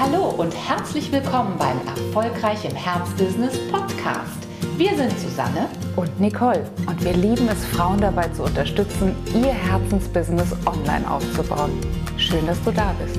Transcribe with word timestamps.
Hallo 0.00 0.30
und 0.30 0.54
herzlich 0.54 1.10
willkommen 1.10 1.58
beim 1.58 1.76
Erfolgreich 1.84 2.64
im 2.64 2.76
Herzbusiness 2.76 3.58
Podcast. 3.68 4.46
Wir 4.76 4.94
sind 4.94 5.10
Susanne 5.18 5.68
und 5.96 6.20
Nicole 6.20 6.70
und 6.86 7.04
wir 7.04 7.14
lieben 7.14 7.48
es, 7.48 7.64
Frauen 7.64 8.00
dabei 8.00 8.28
zu 8.28 8.44
unterstützen, 8.44 9.16
ihr 9.34 9.52
Herzensbusiness 9.52 10.52
online 10.64 11.10
aufzubauen. 11.10 11.72
Schön, 12.16 12.46
dass 12.46 12.62
du 12.62 12.70
da 12.70 12.94
bist. 13.02 13.18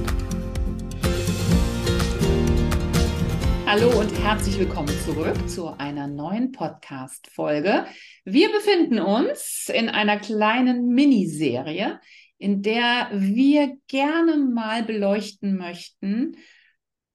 Hallo 3.66 4.00
und 4.00 4.18
herzlich 4.24 4.58
willkommen 4.58 4.94
zurück 5.04 5.50
zu 5.50 5.78
einer 5.78 6.08
neuen 6.08 6.54
Podcast-Folge. 6.54 7.88
Wir 8.24 8.50
befinden 8.54 9.00
uns 9.00 9.70
in 9.72 9.90
einer 9.90 10.18
kleinen 10.18 10.88
Miniserie, 10.94 12.00
in 12.38 12.62
der 12.62 13.10
wir 13.12 13.76
gerne 13.90 14.38
mal 14.38 14.84
beleuchten 14.84 15.58
möchten, 15.58 16.38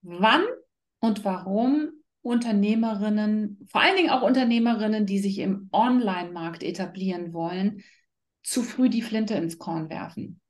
wann 0.05 0.45
und 1.01 1.25
warum 1.25 1.91
Unternehmerinnen, 2.23 3.67
vor 3.71 3.83
allen 3.83 3.97
Dingen 3.97 4.11
auch 4.11 4.23
Unternehmerinnen, 4.23 5.05
die 5.05 5.19
sich 5.19 5.39
im 5.41 5.69
Online-Markt 5.73 6.63
etablieren 6.63 7.33
wollen, 7.33 7.83
zu 8.43 8.63
früh 8.63 8.89
die 8.89 9.03
Flinte 9.03 9.35
ins 9.35 9.59
Korn 9.59 9.91
werfen. 9.91 10.41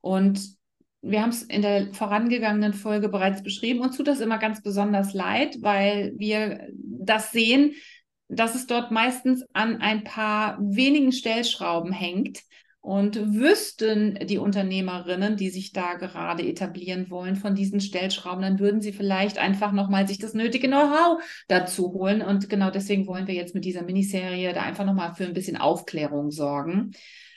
Und 0.00 0.56
wir 1.00 1.22
haben 1.22 1.30
es 1.30 1.42
in 1.42 1.62
der 1.62 1.92
vorangegangenen 1.94 2.74
Folge 2.74 3.08
bereits 3.08 3.42
beschrieben. 3.42 3.80
Uns 3.80 3.96
tut 3.96 4.08
das 4.08 4.20
immer 4.20 4.38
ganz 4.38 4.62
besonders 4.62 5.14
leid, 5.14 5.56
weil 5.60 6.12
wir 6.16 6.68
das 6.74 7.32
sehen, 7.32 7.74
dass 8.28 8.54
es 8.54 8.66
dort 8.66 8.90
meistens 8.90 9.44
an 9.52 9.80
ein 9.80 10.04
paar 10.04 10.58
wenigen 10.60 11.12
Stellschrauben 11.12 11.92
hängt, 11.92 12.40
und 12.82 13.32
wüssten 13.32 14.18
die 14.26 14.38
Unternehmerinnen, 14.38 15.36
die 15.36 15.50
sich 15.50 15.72
da 15.72 15.94
gerade 15.94 16.44
etablieren 16.44 17.10
wollen, 17.10 17.36
von 17.36 17.54
diesen 17.54 17.80
Stellschrauben, 17.80 18.42
dann 18.42 18.58
würden 18.58 18.80
sie 18.80 18.92
vielleicht 18.92 19.38
einfach 19.38 19.70
nochmal 19.70 20.08
sich 20.08 20.18
das 20.18 20.34
nötige 20.34 20.66
Know-how 20.66 21.22
dazu 21.46 21.92
holen. 21.92 22.22
Und 22.22 22.50
genau 22.50 22.72
deswegen 22.72 23.06
wollen 23.06 23.28
wir 23.28 23.34
jetzt 23.34 23.54
mit 23.54 23.64
dieser 23.64 23.82
Miniserie 23.82 24.52
da 24.52 24.62
einfach 24.62 24.84
nochmal 24.84 25.14
für 25.14 25.24
ein 25.24 25.32
bisschen 25.32 25.56
Aufklärung 25.56 26.32
sorgen. 26.32 26.90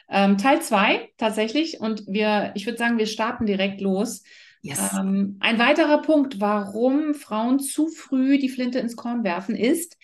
Ähm, 0.10 0.40
Teil 0.40 0.64
zwei 0.64 1.10
tatsächlich. 1.18 1.80
Und 1.80 2.08
wir, 2.08 2.52
ich 2.56 2.66
würde 2.66 2.80
sagen, 2.80 2.98
wir 2.98 3.08
starten 3.08 3.46
direkt 3.46 3.82
los. 3.82 4.24
Yes. 4.64 4.94
Ähm, 4.98 5.38
ein 5.42 5.60
weiterer 5.60 6.02
Punkt, 6.02 6.42
warum 6.42 7.14
Frauen 7.14 7.60
zu 7.60 7.88
früh 7.88 8.40
die 8.40 8.50
Flinte 8.50 8.80
ins 8.80 8.96
Korn 8.96 9.24
werfen, 9.24 9.56
ist, 9.56 9.96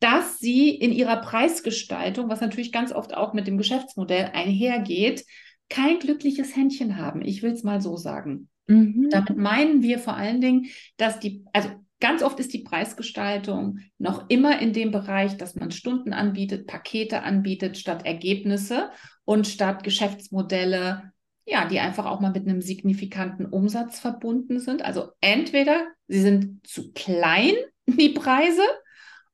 dass 0.00 0.38
sie 0.38 0.70
in 0.70 0.92
ihrer 0.92 1.16
Preisgestaltung, 1.16 2.28
was 2.28 2.40
natürlich 2.40 2.72
ganz 2.72 2.92
oft 2.92 3.14
auch 3.14 3.34
mit 3.34 3.46
dem 3.46 3.58
Geschäftsmodell 3.58 4.30
einhergeht, 4.32 5.24
kein 5.68 5.98
glückliches 5.98 6.56
Händchen 6.56 6.96
haben. 6.96 7.22
Ich 7.22 7.42
will 7.42 7.52
es 7.52 7.64
mal 7.64 7.80
so 7.80 7.96
sagen. 7.96 8.48
Mhm. 8.66 9.08
Damit 9.10 9.36
meinen 9.36 9.82
wir 9.82 9.98
vor 9.98 10.16
allen 10.16 10.40
Dingen, 10.40 10.66
dass 10.96 11.18
die, 11.18 11.44
also 11.52 11.70
ganz 12.00 12.22
oft 12.22 12.38
ist 12.38 12.52
die 12.52 12.62
Preisgestaltung 12.62 13.80
noch 13.98 14.28
immer 14.28 14.60
in 14.60 14.72
dem 14.72 14.92
Bereich, 14.92 15.36
dass 15.36 15.56
man 15.56 15.70
Stunden 15.70 16.12
anbietet, 16.12 16.66
Pakete 16.66 17.22
anbietet, 17.22 17.76
statt 17.76 18.06
Ergebnisse 18.06 18.90
und 19.24 19.46
statt 19.46 19.82
Geschäftsmodelle, 19.84 21.12
ja, 21.44 21.66
die 21.66 21.80
einfach 21.80 22.06
auch 22.06 22.20
mal 22.20 22.32
mit 22.32 22.46
einem 22.46 22.60
signifikanten 22.60 23.46
Umsatz 23.46 23.98
verbunden 23.98 24.60
sind. 24.60 24.82
Also 24.82 25.08
entweder 25.20 25.86
sie 26.06 26.20
sind 26.20 26.66
zu 26.66 26.92
klein, 26.92 27.54
die 27.86 28.10
Preise, 28.10 28.62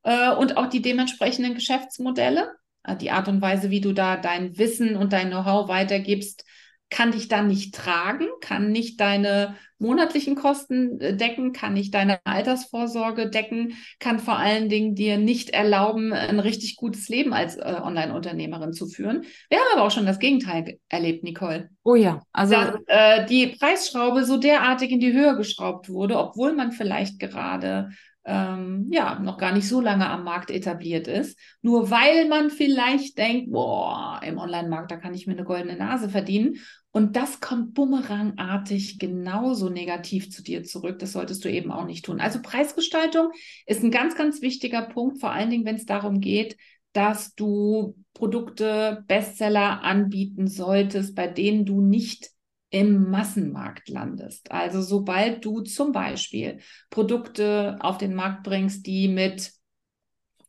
äh, 0.04 0.30
und 0.30 0.56
auch 0.56 0.68
die 0.68 0.82
dementsprechenden 0.82 1.54
Geschäftsmodelle. 1.54 2.52
Äh, 2.84 2.96
die 2.96 3.10
Art 3.10 3.28
und 3.28 3.42
Weise, 3.42 3.70
wie 3.70 3.80
du 3.80 3.92
da 3.92 4.16
dein 4.16 4.56
Wissen 4.56 4.96
und 4.96 5.12
dein 5.12 5.30
Know-how 5.30 5.68
weitergibst, 5.68 6.44
kann 6.90 7.10
dich 7.10 7.28
dann 7.28 7.48
nicht 7.48 7.74
tragen, 7.74 8.26
kann 8.40 8.70
nicht 8.70 9.00
deine 9.00 9.56
monatlichen 9.78 10.36
Kosten 10.36 11.00
äh, 11.00 11.16
decken, 11.16 11.52
kann 11.52 11.74
nicht 11.74 11.92
deine 11.94 12.20
Altersvorsorge 12.24 13.30
decken, 13.30 13.74
kann 13.98 14.20
vor 14.20 14.36
allen 14.36 14.68
Dingen 14.68 14.94
dir 14.94 15.18
nicht 15.18 15.50
erlauben, 15.50 16.12
ein 16.12 16.38
richtig 16.38 16.76
gutes 16.76 17.08
Leben 17.08 17.32
als 17.32 17.56
äh, 17.56 17.80
Online-Unternehmerin 17.82 18.72
zu 18.72 18.86
führen. 18.86 19.24
Wir 19.48 19.58
haben 19.58 19.66
aber 19.72 19.82
auch 19.82 19.90
schon 19.90 20.06
das 20.06 20.18
Gegenteil 20.18 20.78
erlebt, 20.88 21.24
Nicole. 21.24 21.68
Oh 21.82 21.96
ja, 21.96 22.22
also 22.32 22.54
dass 22.54 22.76
äh, 22.86 23.26
die 23.26 23.48
Preisschraube 23.48 24.24
so 24.24 24.36
derartig 24.36 24.90
in 24.90 25.00
die 25.00 25.12
Höhe 25.12 25.36
geschraubt 25.36 25.88
wurde, 25.88 26.18
obwohl 26.18 26.52
man 26.52 26.70
vielleicht 26.70 27.18
gerade 27.18 27.90
ähm, 28.24 28.88
ja, 28.90 29.18
noch 29.18 29.36
gar 29.38 29.52
nicht 29.52 29.68
so 29.68 29.80
lange 29.80 30.08
am 30.08 30.24
Markt 30.24 30.50
etabliert 30.50 31.06
ist. 31.08 31.38
Nur 31.62 31.90
weil 31.90 32.28
man 32.28 32.50
vielleicht 32.50 33.18
denkt, 33.18 33.52
boah, 33.52 34.20
im 34.24 34.38
Online-Markt, 34.38 34.90
da 34.90 34.96
kann 34.96 35.14
ich 35.14 35.26
mir 35.26 35.34
eine 35.34 35.44
goldene 35.44 35.76
Nase 35.76 36.08
verdienen. 36.08 36.56
Und 36.90 37.16
das 37.16 37.40
kommt 37.40 37.74
bumerangartig 37.74 38.98
genauso 38.98 39.68
negativ 39.68 40.30
zu 40.30 40.42
dir 40.42 40.62
zurück. 40.62 41.00
Das 41.00 41.12
solltest 41.12 41.44
du 41.44 41.50
eben 41.50 41.72
auch 41.72 41.86
nicht 41.86 42.04
tun. 42.04 42.20
Also 42.20 42.40
Preisgestaltung 42.40 43.30
ist 43.66 43.82
ein 43.82 43.90
ganz, 43.90 44.14
ganz 44.14 44.40
wichtiger 44.42 44.82
Punkt, 44.82 45.18
vor 45.20 45.32
allen 45.32 45.50
Dingen, 45.50 45.64
wenn 45.64 45.76
es 45.76 45.86
darum 45.86 46.20
geht, 46.20 46.56
dass 46.92 47.34
du 47.34 47.96
Produkte, 48.14 49.02
Bestseller 49.08 49.82
anbieten 49.82 50.46
solltest, 50.46 51.16
bei 51.16 51.26
denen 51.26 51.66
du 51.66 51.80
nicht 51.80 52.30
im 52.74 53.08
Massenmarkt 53.08 53.88
landest. 53.88 54.50
Also 54.50 54.82
sobald 54.82 55.44
du 55.44 55.60
zum 55.60 55.92
Beispiel 55.92 56.58
Produkte 56.90 57.76
auf 57.78 57.98
den 57.98 58.16
Markt 58.16 58.42
bringst, 58.42 58.84
die 58.88 59.06
mit, 59.06 59.52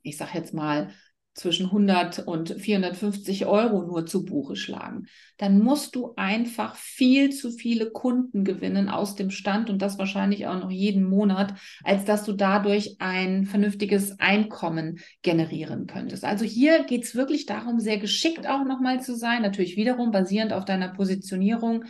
ich 0.02 0.18
sage 0.18 0.32
jetzt 0.34 0.52
mal, 0.52 0.90
zwischen 1.36 1.66
100 1.66 2.20
und 2.20 2.50
450 2.50 3.46
Euro 3.46 3.84
nur 3.84 4.06
zu 4.06 4.24
Buche 4.24 4.56
schlagen, 4.56 5.08
dann 5.38 5.60
musst 5.60 5.96
du 5.96 6.14
einfach 6.16 6.76
viel 6.76 7.32
zu 7.32 7.52
viele 7.52 7.92
Kunden 7.92 8.46
gewinnen 8.46 8.88
aus 8.90 9.16
dem 9.16 9.30
Stand 9.30 9.70
und 9.70 9.82
das 9.82 10.00
wahrscheinlich 10.00 10.48
auch 10.48 10.58
noch 10.58 10.72
jeden 10.72 11.04
Monat, 11.04 11.54
als 11.84 12.06
dass 12.06 12.24
du 12.24 12.32
dadurch 12.32 12.96
ein 13.00 13.46
vernünftiges 13.46 14.18
Einkommen 14.20 15.00
generieren 15.22 15.88
könntest. 15.88 16.24
Also 16.24 16.46
hier 16.46 16.86
geht 16.86 17.04
es 17.04 17.16
wirklich 17.16 17.46
darum, 17.46 17.82
sehr 17.82 17.98
geschickt 17.98 18.48
auch 18.48 18.64
nochmal 18.64 19.02
zu 19.02 19.14
sein, 19.16 19.42
natürlich 19.42 19.76
wiederum 19.76 20.12
basierend 20.12 20.54
auf 20.54 20.64
deiner 20.64 20.94
Positionierung 20.94 21.84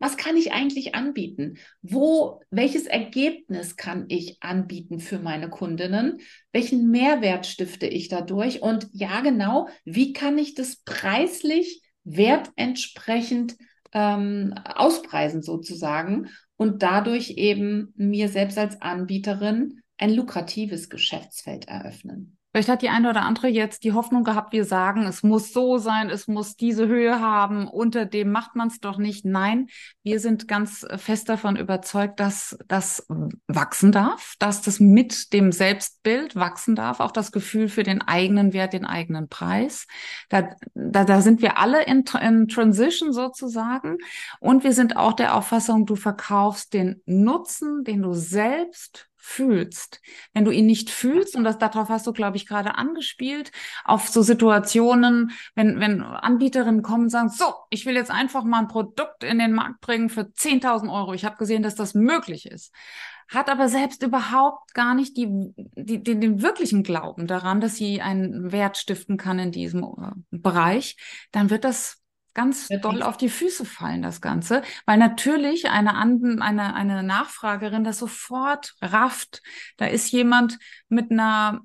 was 0.00 0.16
kann 0.16 0.36
ich 0.36 0.52
eigentlich 0.52 0.94
anbieten? 0.94 1.58
Wo, 1.82 2.40
welches 2.50 2.86
Ergebnis 2.86 3.76
kann 3.76 4.06
ich 4.08 4.38
anbieten 4.40 4.98
für 4.98 5.18
meine 5.18 5.50
Kundinnen? 5.50 6.20
Welchen 6.52 6.90
Mehrwert 6.90 7.46
stifte 7.46 7.86
ich 7.86 8.08
dadurch? 8.08 8.62
Und 8.62 8.88
ja, 8.92 9.20
genau, 9.20 9.68
wie 9.84 10.14
kann 10.14 10.38
ich 10.38 10.54
das 10.54 10.76
preislich 10.84 11.82
wertentsprechend 12.04 13.56
ähm, 13.92 14.54
auspreisen 14.64 15.42
sozusagen 15.42 16.30
und 16.56 16.82
dadurch 16.82 17.32
eben 17.32 17.92
mir 17.94 18.30
selbst 18.30 18.56
als 18.56 18.80
Anbieterin 18.80 19.82
ein 19.98 20.14
lukratives 20.14 20.88
Geschäftsfeld 20.88 21.68
eröffnen? 21.68 22.38
Vielleicht 22.52 22.68
hat 22.68 22.82
die 22.82 22.88
eine 22.88 23.08
oder 23.10 23.22
andere 23.22 23.46
jetzt 23.46 23.84
die 23.84 23.92
Hoffnung 23.92 24.24
gehabt, 24.24 24.52
wir 24.52 24.64
sagen, 24.64 25.06
es 25.06 25.22
muss 25.22 25.52
so 25.52 25.78
sein, 25.78 26.10
es 26.10 26.26
muss 26.26 26.56
diese 26.56 26.88
Höhe 26.88 27.20
haben, 27.20 27.68
unter 27.68 28.06
dem 28.06 28.32
macht 28.32 28.56
man 28.56 28.66
es 28.66 28.80
doch 28.80 28.98
nicht. 28.98 29.24
Nein, 29.24 29.68
wir 30.02 30.18
sind 30.18 30.48
ganz 30.48 30.84
fest 30.96 31.28
davon 31.28 31.54
überzeugt, 31.54 32.18
dass 32.18 32.58
das 32.66 33.06
wachsen 33.46 33.92
darf, 33.92 34.34
dass 34.40 34.62
das 34.62 34.80
mit 34.80 35.32
dem 35.32 35.52
Selbstbild 35.52 36.34
wachsen 36.34 36.74
darf, 36.74 36.98
auch 36.98 37.12
das 37.12 37.30
Gefühl 37.30 37.68
für 37.68 37.84
den 37.84 38.02
eigenen 38.02 38.52
Wert, 38.52 38.72
den 38.72 38.84
eigenen 38.84 39.28
Preis. 39.28 39.86
Da, 40.28 40.50
da, 40.74 41.04
da 41.04 41.20
sind 41.20 41.42
wir 41.42 41.56
alle 41.56 41.84
in, 41.84 42.02
in 42.20 42.48
Transition 42.48 43.12
sozusagen. 43.12 43.98
Und 44.40 44.64
wir 44.64 44.72
sind 44.72 44.96
auch 44.96 45.12
der 45.12 45.36
Auffassung, 45.36 45.86
du 45.86 45.94
verkaufst 45.94 46.74
den 46.74 47.00
Nutzen, 47.06 47.84
den 47.84 48.02
du 48.02 48.12
selbst 48.12 49.09
fühlst. 49.20 50.00
Wenn 50.32 50.44
du 50.44 50.50
ihn 50.50 50.66
nicht 50.66 50.90
fühlst, 50.90 51.36
und 51.36 51.44
das 51.44 51.58
darauf 51.58 51.88
hast 51.88 52.06
du, 52.06 52.12
glaube 52.12 52.36
ich, 52.36 52.46
gerade 52.46 52.76
angespielt, 52.76 53.52
auf 53.84 54.08
so 54.08 54.22
Situationen, 54.22 55.32
wenn, 55.54 55.78
wenn 55.80 56.02
Anbieterinnen 56.02 56.82
kommen 56.82 57.04
und 57.04 57.10
sagen, 57.10 57.28
so, 57.28 57.54
ich 57.70 57.86
will 57.86 57.94
jetzt 57.94 58.10
einfach 58.10 58.44
mal 58.44 58.60
ein 58.60 58.68
Produkt 58.68 59.22
in 59.24 59.38
den 59.38 59.52
Markt 59.52 59.80
bringen 59.80 60.08
für 60.08 60.22
10.000 60.22 60.92
Euro. 60.92 61.12
Ich 61.14 61.24
habe 61.24 61.36
gesehen, 61.36 61.62
dass 61.62 61.74
das 61.74 61.94
möglich 61.94 62.46
ist. 62.46 62.72
Hat 63.28 63.48
aber 63.48 63.68
selbst 63.68 64.02
überhaupt 64.02 64.74
gar 64.74 64.94
nicht 64.94 65.16
die, 65.16 65.28
die, 65.76 66.02
den, 66.02 66.20
den 66.20 66.42
wirklichen 66.42 66.82
Glauben 66.82 67.28
daran, 67.28 67.60
dass 67.60 67.76
sie 67.76 68.00
einen 68.00 68.50
Wert 68.50 68.76
stiften 68.76 69.16
kann 69.16 69.38
in 69.38 69.52
diesem 69.52 69.84
äh, 69.84 70.10
Bereich, 70.30 70.96
dann 71.30 71.48
wird 71.48 71.64
das 71.64 71.99
ganz 72.34 72.68
doll 72.68 73.02
auf 73.02 73.16
die 73.16 73.28
Füße 73.28 73.64
fallen, 73.64 74.02
das 74.02 74.20
Ganze, 74.20 74.62
weil 74.86 74.98
natürlich 74.98 75.68
eine, 75.68 75.96
eine, 75.96 76.74
eine 76.74 77.02
Nachfragerin 77.02 77.84
das 77.84 77.98
sofort 77.98 78.74
rafft. 78.80 79.42
Da 79.76 79.86
ist 79.86 80.10
jemand 80.10 80.58
mit 80.88 81.10
einer, 81.10 81.60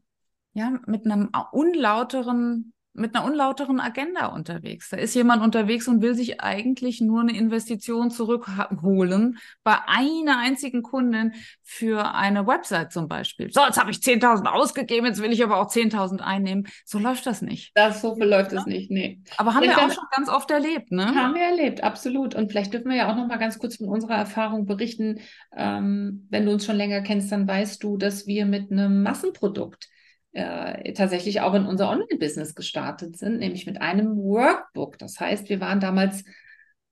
ja, 0.54 0.80
mit 0.86 1.06
einem 1.06 1.30
unlauteren 1.52 2.74
mit 2.96 3.16
einer 3.16 3.26
unlauteren 3.26 3.80
Agenda 3.80 4.28
unterwegs. 4.28 4.90
Da 4.90 4.98
ist 4.98 5.14
jemand 5.16 5.44
unterwegs 5.44 5.88
und 5.88 6.02
will 6.02 6.16
sich 6.16 6.42
eigentlich 6.42 7.02
nur 7.02 7.22
eine 7.22 7.36
Investition 7.38 8.10
zurückholen 8.10 9.38
bei 9.64 9.78
einer 9.88 10.40
einzigen 10.40 10.82
Kundin 10.82 11.34
für 11.62 12.14
eine 12.14 12.48
Website 12.48 12.94
zum 12.94 13.08
Beispiel. 13.08 13.52
So, 13.52 13.62
jetzt 13.62 13.80
habe 13.80 13.92
ich 13.92 13.98
10.000 13.98 14.46
ausgegeben, 14.46 15.06
jetzt 15.06 15.22
will 15.22 15.34
ich 15.34 15.44
aber 15.44 15.60
auch 15.60 15.70
10.000 15.70 16.22
einnehmen. 16.22 16.68
So 16.86 16.98
läuft 17.00 17.26
das 17.26 17.42
nicht. 17.42 17.72
Das, 17.76 18.02
so 18.02 18.16
viel 18.16 18.26
läuft 18.26 18.54
es 18.54 18.66
nicht, 18.66 18.90
nee. 18.90 19.22
Aber 19.38 19.54
haben 19.54 19.64
vielleicht 19.64 19.78
wir 19.78 19.86
auch 19.86 19.94
schon 19.94 20.06
ganz 20.16 20.30
oft 20.30 20.50
erlebt, 20.52 20.92
ne? 20.92 21.14
Haben 21.14 21.36
wir 21.36 21.44
erlebt, 21.44 21.84
absolut. 21.84 22.34
Und 22.34 22.50
vielleicht 22.50 22.74
dürfen 22.74 22.90
wir 22.90 22.98
ja 22.98 23.12
auch 23.12 23.16
noch 23.16 23.28
mal 23.28 23.38
ganz 23.38 23.60
kurz 23.60 23.76
von 23.76 23.90
unserer 23.90 24.16
Erfahrung 24.16 24.66
berichten. 24.66 25.20
Ähm, 25.56 26.28
wenn 26.30 26.46
du 26.46 26.54
uns 26.54 26.66
schon 26.66 26.78
länger 26.78 27.02
kennst, 27.02 27.32
dann 27.32 27.48
weißt 27.48 27.84
du, 27.84 27.98
dass 27.98 28.28
wir 28.28 28.46
mit 28.46 28.72
einem 28.72 29.04
Massenprodukt 29.04 29.90
äh, 30.36 30.92
tatsächlich 30.94 31.42
auch 31.42 31.54
in 31.54 31.66
unser 31.66 31.90
Online-Business 31.90 32.56
gestartet 32.56 33.18
sind, 33.18 33.40
nämlich 33.40 33.66
mit 33.66 33.82
einem 33.82 34.18
Workbook. 34.18 34.98
Das 34.98 35.20
heißt, 35.20 35.48
wir 35.48 35.62
waren 35.62 35.80
damals, 35.80 36.26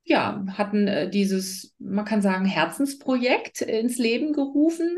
ja, 0.02 0.44
hatten 0.56 0.88
äh, 0.88 1.10
dieses, 1.10 1.74
man 1.78 2.06
kann 2.06 2.22
sagen, 2.22 2.46
Herzensprojekt 2.46 3.60
ins 3.60 3.98
Leben 3.98 4.32
gerufen. 4.32 4.96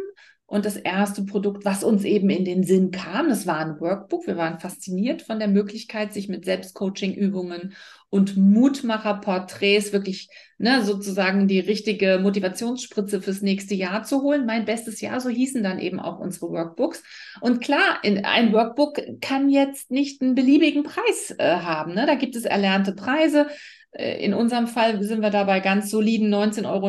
Und 0.48 0.64
das 0.64 0.76
erste 0.76 1.24
Produkt, 1.24 1.64
was 1.64 1.82
uns 1.82 2.04
eben 2.04 2.30
in 2.30 2.44
den 2.44 2.62
Sinn 2.62 2.92
kam, 2.92 3.28
das 3.28 3.48
war 3.48 3.58
ein 3.58 3.80
Workbook. 3.80 4.28
Wir 4.28 4.36
waren 4.36 4.60
fasziniert 4.60 5.22
von 5.22 5.40
der 5.40 5.48
Möglichkeit, 5.48 6.12
sich 6.12 6.28
mit 6.28 6.44
Selbstcoaching-Übungen 6.44 7.74
und 8.10 8.36
Mutmacher-Porträts 8.36 9.92
wirklich 9.92 10.28
ne, 10.58 10.82
sozusagen 10.82 11.48
die 11.48 11.60
richtige 11.60 12.18
Motivationsspritze 12.22 13.20
fürs 13.20 13.42
nächste 13.42 13.74
Jahr 13.74 14.04
zu 14.04 14.22
holen. 14.22 14.46
Mein 14.46 14.64
bestes 14.64 15.00
Jahr, 15.00 15.20
so 15.20 15.28
hießen 15.28 15.62
dann 15.62 15.78
eben 15.78 16.00
auch 16.00 16.18
unsere 16.18 16.50
Workbooks. 16.50 17.02
Und 17.40 17.60
klar, 17.60 17.98
in, 18.02 18.24
ein 18.24 18.52
Workbook 18.52 19.00
kann 19.20 19.48
jetzt 19.48 19.90
nicht 19.90 20.22
einen 20.22 20.34
beliebigen 20.34 20.82
Preis 20.82 21.34
äh, 21.38 21.56
haben. 21.56 21.94
Ne? 21.94 22.06
Da 22.06 22.14
gibt 22.14 22.36
es 22.36 22.44
erlernte 22.44 22.92
Preise. 22.92 23.48
Äh, 23.96 24.22
in 24.24 24.34
unserem 24.34 24.66
Fall 24.66 25.02
sind 25.02 25.22
wir 25.22 25.30
dabei 25.30 25.60
ganz 25.60 25.90
soliden 25.90 26.32
19,90 26.32 26.66
Euro 26.66 26.88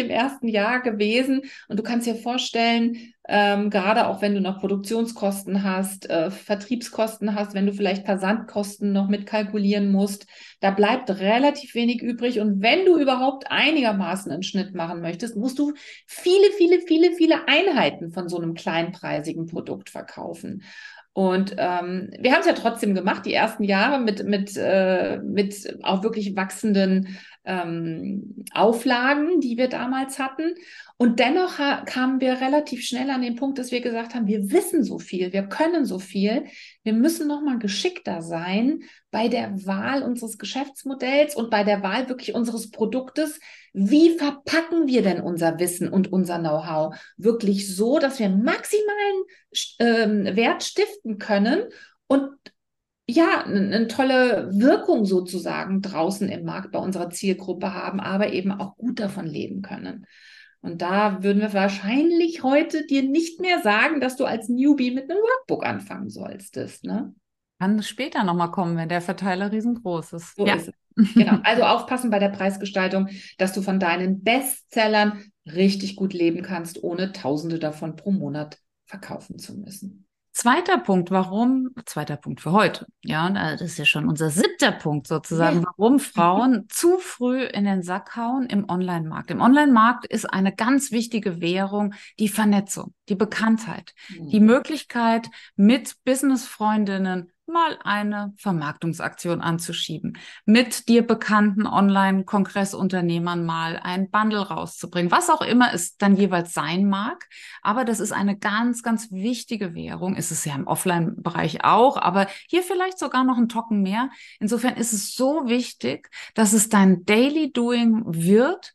im 0.00 0.10
ersten 0.10 0.48
Jahr 0.48 0.80
gewesen. 0.80 1.42
Und 1.68 1.78
du 1.78 1.82
kannst 1.82 2.06
dir 2.06 2.14
vorstellen, 2.14 3.12
ähm, 3.28 3.70
gerade 3.70 4.06
auch 4.06 4.22
wenn 4.22 4.34
du 4.34 4.40
noch 4.40 4.60
Produktionskosten 4.60 5.64
hast, 5.64 6.08
äh, 6.08 6.30
Vertriebskosten 6.30 7.34
hast, 7.34 7.54
wenn 7.54 7.66
du 7.66 7.72
vielleicht 7.72 8.06
Versandkosten 8.06 8.92
noch 8.92 9.08
mitkalkulieren 9.08 9.90
musst, 9.90 10.26
da 10.60 10.70
bleibt 10.70 11.10
relativ 11.10 11.74
wenig 11.74 12.02
übrig. 12.02 12.40
Und 12.40 12.62
wenn 12.62 12.86
du 12.86 12.96
überhaupt 12.96 13.50
einigermaßen 13.50 14.30
einen 14.30 14.44
Schnitt 14.44 14.74
machen 14.74 15.00
möchtest, 15.00 15.36
musst 15.36 15.58
du 15.58 15.72
viele, 16.06 16.50
viele, 16.56 16.80
viele, 16.80 17.12
viele 17.12 17.48
Einheiten 17.48 18.12
von 18.12 18.28
so 18.28 18.38
einem 18.38 18.54
kleinpreisigen 18.54 19.46
Produkt 19.46 19.90
verkaufen. 19.90 20.62
Und 21.16 21.54
ähm, 21.56 22.10
wir 22.20 22.32
haben 22.32 22.40
es 22.40 22.46
ja 22.46 22.52
trotzdem 22.52 22.94
gemacht, 22.94 23.24
die 23.24 23.32
ersten 23.32 23.64
Jahre 23.64 23.98
mit, 23.98 24.26
mit, 24.26 24.54
äh, 24.54 25.16
mit 25.24 25.74
auch 25.82 26.02
wirklich 26.02 26.36
wachsenden 26.36 27.16
ähm, 27.46 28.44
Auflagen, 28.52 29.40
die 29.40 29.56
wir 29.56 29.68
damals 29.68 30.18
hatten. 30.18 30.52
Und 30.98 31.18
dennoch 31.18 31.56
kamen 31.86 32.20
wir 32.20 32.42
relativ 32.42 32.84
schnell 32.84 33.08
an 33.08 33.22
den 33.22 33.34
Punkt, 33.34 33.56
dass 33.56 33.70
wir 33.70 33.80
gesagt 33.80 34.14
haben, 34.14 34.26
wir 34.26 34.50
wissen 34.50 34.84
so 34.84 34.98
viel, 34.98 35.32
wir 35.32 35.44
können 35.44 35.86
so 35.86 35.98
viel, 35.98 36.44
wir 36.82 36.92
müssen 36.92 37.28
noch 37.28 37.40
mal 37.40 37.58
geschickter 37.58 38.20
sein 38.20 38.80
bei 39.10 39.28
der 39.28 39.66
Wahl 39.66 40.02
unseres 40.02 40.38
Geschäftsmodells 40.38 41.36
und 41.36 41.50
bei 41.50 41.64
der 41.64 41.82
Wahl 41.82 42.08
wirklich 42.08 42.34
unseres 42.34 42.70
Produktes. 42.70 43.40
Wie 43.72 44.10
verpacken 44.18 44.86
wir 44.86 45.02
denn 45.02 45.20
unser 45.20 45.58
Wissen 45.58 45.88
und 45.88 46.12
unser 46.12 46.38
Know-how 46.38 46.94
wirklich 47.16 47.74
so, 47.74 47.98
dass 47.98 48.18
wir 48.18 48.28
maximalen 48.28 49.22
ähm, 49.78 50.36
Wert 50.36 50.64
stiften 50.64 51.18
können 51.18 51.64
und 52.06 52.30
ja, 53.08 53.44
eine, 53.44 53.86
tolle 53.86 54.50
Wirkung 54.52 55.04
sozusagen 55.04 55.80
draußen 55.80 56.28
im 56.28 56.44
Markt 56.44 56.72
bei 56.72 56.78
unserer 56.78 57.10
Zielgruppe 57.10 57.72
haben, 57.72 58.00
aber 58.00 58.32
eben 58.32 58.50
auch 58.50 58.76
gut 58.76 58.98
davon 58.98 59.26
leben 59.26 59.62
können. 59.62 60.06
Und 60.60 60.82
da 60.82 61.22
würden 61.22 61.40
wir 61.40 61.52
wahrscheinlich 61.52 62.42
heute 62.42 62.84
dir 62.86 63.04
nicht 63.04 63.40
mehr 63.40 63.60
sagen, 63.62 64.00
dass 64.00 64.16
du 64.16 64.24
als 64.24 64.48
Newbie 64.48 64.90
mit 64.90 65.08
einem 65.08 65.20
Workbook 65.20 65.64
anfangen 65.64 66.10
solltest. 66.10 66.84
Ne? 66.84 67.14
Kann 67.58 67.82
später 67.82 68.24
nochmal 68.24 68.50
kommen, 68.50 68.76
wenn 68.76 68.88
der 68.88 69.00
Verteiler 69.00 69.50
riesengroß 69.50 70.12
ist. 70.14 70.36
So 70.36 70.46
ja. 70.46 70.54
ist 70.54 70.68
es. 70.68 71.14
Genau. 71.14 71.38
Also 71.42 71.62
aufpassen 71.62 72.10
bei 72.10 72.18
der 72.18 72.30
Preisgestaltung, 72.30 73.08
dass 73.38 73.52
du 73.52 73.62
von 73.62 73.78
deinen 73.78 74.22
Bestsellern 74.22 75.22
richtig 75.44 75.96
gut 75.96 76.12
leben 76.14 76.42
kannst, 76.42 76.82
ohne 76.82 77.12
Tausende 77.12 77.58
davon 77.58 77.96
pro 77.96 78.12
Monat 78.12 78.58
verkaufen 78.86 79.38
zu 79.38 79.54
müssen. 79.58 80.06
Zweiter 80.32 80.76
Punkt, 80.76 81.10
warum, 81.10 81.70
zweiter 81.86 82.16
Punkt 82.16 82.42
für 82.42 82.52
heute, 82.52 82.86
ja, 83.02 83.30
das 83.30 83.62
ist 83.62 83.78
ja 83.78 83.86
schon 83.86 84.06
unser 84.06 84.28
siebter 84.28 84.70
Punkt 84.70 85.06
sozusagen, 85.06 85.62
ja. 85.62 85.64
warum 85.78 85.98
Frauen 85.98 86.66
zu 86.68 86.98
früh 86.98 87.42
in 87.42 87.64
den 87.64 87.82
Sack 87.82 88.16
hauen 88.16 88.44
im 88.44 88.68
Online-Markt. 88.68 89.30
Im 89.30 89.40
Online-Markt 89.40 90.04
ist 90.04 90.26
eine 90.26 90.54
ganz 90.54 90.92
wichtige 90.92 91.40
Währung 91.40 91.94
die 92.18 92.28
Vernetzung, 92.28 92.92
die 93.08 93.14
Bekanntheit, 93.14 93.94
mhm. 94.10 94.28
die 94.28 94.40
Möglichkeit, 94.40 95.28
mit 95.56 95.94
Business-Freundinnen 96.04 97.32
mal 97.46 97.78
eine 97.84 98.32
Vermarktungsaktion 98.36 99.40
anzuschieben, 99.40 100.18
mit 100.44 100.88
dir 100.88 101.06
bekannten 101.06 101.66
Online-Kongressunternehmern 101.66 103.44
mal 103.44 103.78
ein 103.82 104.10
Bundle 104.10 104.48
rauszubringen, 104.48 105.10
was 105.10 105.30
auch 105.30 105.42
immer 105.42 105.72
es 105.72 105.96
dann 105.96 106.16
jeweils 106.16 106.54
sein 106.54 106.88
mag. 106.88 107.28
Aber 107.62 107.84
das 107.84 108.00
ist 108.00 108.12
eine 108.12 108.36
ganz, 108.36 108.82
ganz 108.82 109.10
wichtige 109.10 109.74
Währung. 109.74 110.16
Ist 110.16 110.30
es 110.30 110.44
ja 110.44 110.54
im 110.54 110.66
Offline-Bereich 110.66 111.64
auch, 111.64 111.96
aber 111.96 112.26
hier 112.48 112.62
vielleicht 112.62 112.98
sogar 112.98 113.24
noch 113.24 113.38
ein 113.38 113.48
Tocken 113.48 113.82
mehr. 113.82 114.10
Insofern 114.40 114.76
ist 114.76 114.92
es 114.92 115.14
so 115.14 115.46
wichtig, 115.46 116.10
dass 116.34 116.52
es 116.52 116.68
dein 116.68 117.04
Daily 117.04 117.52
Doing 117.52 118.02
wird, 118.06 118.72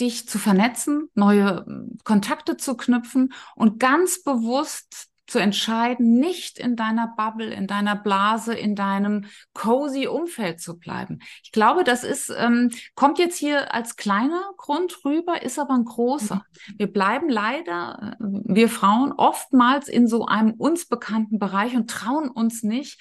dich 0.00 0.26
zu 0.28 0.38
vernetzen, 0.38 1.10
neue 1.14 1.64
Kontakte 2.04 2.56
zu 2.56 2.76
knüpfen 2.76 3.32
und 3.54 3.78
ganz 3.78 4.22
bewusst 4.22 5.09
zu 5.30 5.38
entscheiden, 5.38 6.18
nicht 6.18 6.58
in 6.58 6.74
deiner 6.74 7.14
Bubble, 7.16 7.54
in 7.54 7.68
deiner 7.68 7.94
Blase, 7.94 8.52
in 8.52 8.74
deinem 8.74 9.26
cozy 9.54 10.08
Umfeld 10.08 10.60
zu 10.60 10.76
bleiben. 10.76 11.20
Ich 11.44 11.52
glaube, 11.52 11.84
das 11.84 12.02
ist, 12.02 12.32
ähm, 12.36 12.70
kommt 12.96 13.20
jetzt 13.20 13.38
hier 13.38 13.72
als 13.72 13.94
kleiner 13.94 14.42
Grund 14.56 15.04
rüber, 15.04 15.42
ist 15.42 15.60
aber 15.60 15.74
ein 15.74 15.84
großer. 15.84 16.36
Mhm. 16.36 16.74
Wir 16.78 16.92
bleiben 16.92 17.28
leider, 17.28 18.16
äh, 18.18 18.24
wir 18.44 18.68
Frauen, 18.68 19.12
oftmals 19.12 19.88
in 19.88 20.08
so 20.08 20.26
einem 20.26 20.54
uns 20.54 20.86
bekannten 20.86 21.38
Bereich 21.38 21.76
und 21.76 21.88
trauen 21.88 22.28
uns 22.28 22.64
nicht, 22.64 23.00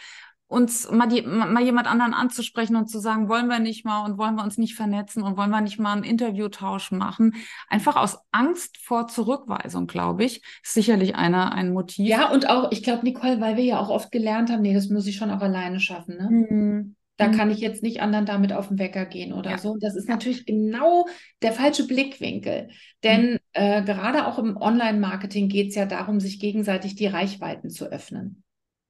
uns 0.49 0.89
mal, 0.89 1.07
die, 1.07 1.21
mal 1.21 1.63
jemand 1.63 1.87
anderen 1.87 2.15
anzusprechen 2.15 2.75
und 2.75 2.87
zu 2.89 2.99
sagen, 2.99 3.29
wollen 3.29 3.47
wir 3.47 3.59
nicht 3.59 3.85
mal 3.85 4.03
und 4.03 4.17
wollen 4.17 4.35
wir 4.35 4.43
uns 4.43 4.57
nicht 4.57 4.73
vernetzen 4.73 5.21
und 5.21 5.37
wollen 5.37 5.51
wir 5.51 5.61
nicht 5.61 5.79
mal 5.79 5.93
einen 5.93 6.03
Interviewtausch 6.03 6.91
machen. 6.91 7.35
Einfach 7.69 7.95
aus 7.95 8.17
Angst 8.31 8.79
vor 8.79 9.07
Zurückweisung, 9.07 9.85
glaube 9.85 10.25
ich, 10.25 10.41
ist 10.63 10.73
sicherlich 10.73 11.15
einer 11.15 11.53
ein 11.53 11.71
Motiv. 11.71 12.09
Ja, 12.09 12.31
und 12.31 12.49
auch, 12.49 12.71
ich 12.71 12.81
glaube, 12.81 13.03
Nicole, 13.03 13.39
weil 13.39 13.57
wir 13.57 13.63
ja 13.63 13.79
auch 13.79 13.89
oft 13.89 14.11
gelernt 14.11 14.49
haben, 14.49 14.63
nee, 14.63 14.73
das 14.73 14.89
muss 14.89 15.05
ich 15.05 15.17
schon 15.17 15.29
auch 15.29 15.41
alleine 15.41 15.79
schaffen. 15.79 16.17
Ne? 16.17 16.29
Mhm. 16.31 16.95
Da 17.17 17.27
mhm. 17.27 17.37
kann 17.37 17.51
ich 17.51 17.59
jetzt 17.59 17.83
nicht 17.83 18.01
anderen 18.01 18.25
damit 18.25 18.51
auf 18.51 18.69
den 18.69 18.79
Wecker 18.79 19.05
gehen 19.05 19.33
oder 19.33 19.51
ja. 19.51 19.57
so. 19.59 19.77
Das 19.79 19.95
ist 19.95 20.09
natürlich 20.09 20.47
genau 20.47 21.05
der 21.43 21.51
falsche 21.51 21.85
Blickwinkel. 21.85 22.69
Denn 23.03 23.33
mhm. 23.33 23.37
äh, 23.53 23.83
gerade 23.83 24.25
auch 24.25 24.39
im 24.39 24.57
Online-Marketing 24.57 25.47
geht 25.47 25.69
es 25.69 25.75
ja 25.75 25.85
darum, 25.85 26.19
sich 26.19 26.39
gegenseitig 26.39 26.95
die 26.95 27.07
Reichweiten 27.07 27.69
zu 27.69 27.85
öffnen. 27.85 28.43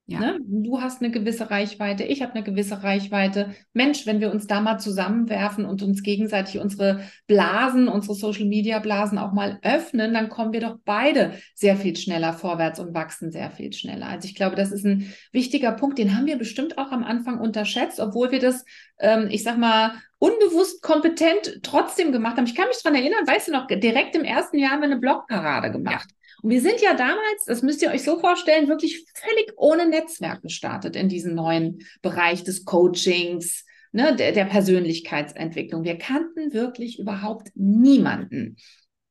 Ja. 0.09 0.19
Ne? 0.19 0.39
Du 0.41 0.81
hast 0.81 1.01
eine 1.01 1.11
gewisse 1.11 1.51
Reichweite, 1.51 2.03
ich 2.03 2.23
habe 2.23 2.33
eine 2.33 2.43
gewisse 2.43 2.81
Reichweite. 2.81 3.53
Mensch, 3.73 4.07
wenn 4.07 4.19
wir 4.19 4.31
uns 4.31 4.47
da 4.47 4.59
mal 4.59 4.79
zusammenwerfen 4.79 5.65
und 5.65 5.83
uns 5.83 6.01
gegenseitig 6.01 6.59
unsere 6.59 7.01
Blasen, 7.27 7.87
unsere 7.87 8.15
Social-Media-Blasen 8.15 9.19
auch 9.19 9.33
mal 9.33 9.59
öffnen, 9.61 10.13
dann 10.15 10.29
kommen 10.29 10.51
wir 10.51 10.61
doch 10.61 10.77
beide 10.83 11.33
sehr 11.53 11.75
viel 11.77 11.95
schneller 11.95 12.33
vorwärts 12.33 12.79
und 12.79 12.95
wachsen 12.95 13.31
sehr 13.31 13.51
viel 13.51 13.71
schneller. 13.71 14.07
Also 14.07 14.27
ich 14.27 14.33
glaube, 14.33 14.55
das 14.55 14.71
ist 14.71 14.83
ein 14.83 15.13
wichtiger 15.31 15.73
Punkt, 15.73 15.99
den 15.99 16.17
haben 16.17 16.25
wir 16.25 16.37
bestimmt 16.37 16.79
auch 16.79 16.91
am 16.91 17.03
Anfang 17.03 17.39
unterschätzt, 17.39 17.99
obwohl 17.99 18.31
wir 18.31 18.39
das, 18.39 18.65
ähm, 18.99 19.27
ich 19.29 19.43
sag 19.43 19.59
mal, 19.59 19.91
unbewusst 20.17 20.81
kompetent 20.81 21.59
trotzdem 21.61 22.11
gemacht 22.11 22.37
haben. 22.37 22.45
Ich 22.45 22.55
kann 22.55 22.67
mich 22.67 22.81
daran 22.81 22.97
erinnern, 22.97 23.27
weißt 23.27 23.49
du 23.49 23.51
noch, 23.51 23.67
direkt 23.67 24.15
im 24.15 24.23
ersten 24.23 24.57
Jahr 24.57 24.71
haben 24.71 24.81
wir 24.81 24.89
eine 24.89 24.99
Blogparade 24.99 25.71
gemacht. 25.71 26.07
Ja. 26.09 26.18
Und 26.41 26.50
wir 26.50 26.62
sind 26.62 26.81
ja 26.81 26.93
damals, 26.93 27.46
das 27.46 27.62
müsst 27.62 27.81
ihr 27.81 27.91
euch 27.91 28.03
so 28.03 28.19
vorstellen, 28.19 28.67
wirklich 28.67 29.05
völlig 29.13 29.53
ohne 29.58 29.88
Netzwerk 29.88 30.41
gestartet 30.41 30.96
in 30.96 31.10
diesem 31.10 31.36
neuen 31.36 31.79
Bereich 32.01 32.43
des 32.43 32.65
Coachings, 32.65 33.65
ne, 33.91 34.15
der, 34.15 34.31
der 34.31 34.46
Persönlichkeitsentwicklung. 34.46 35.84
Wir 35.84 35.98
kannten 35.98 36.53
wirklich 36.53 37.00
überhaupt 37.00 37.50
niemanden. 37.55 38.58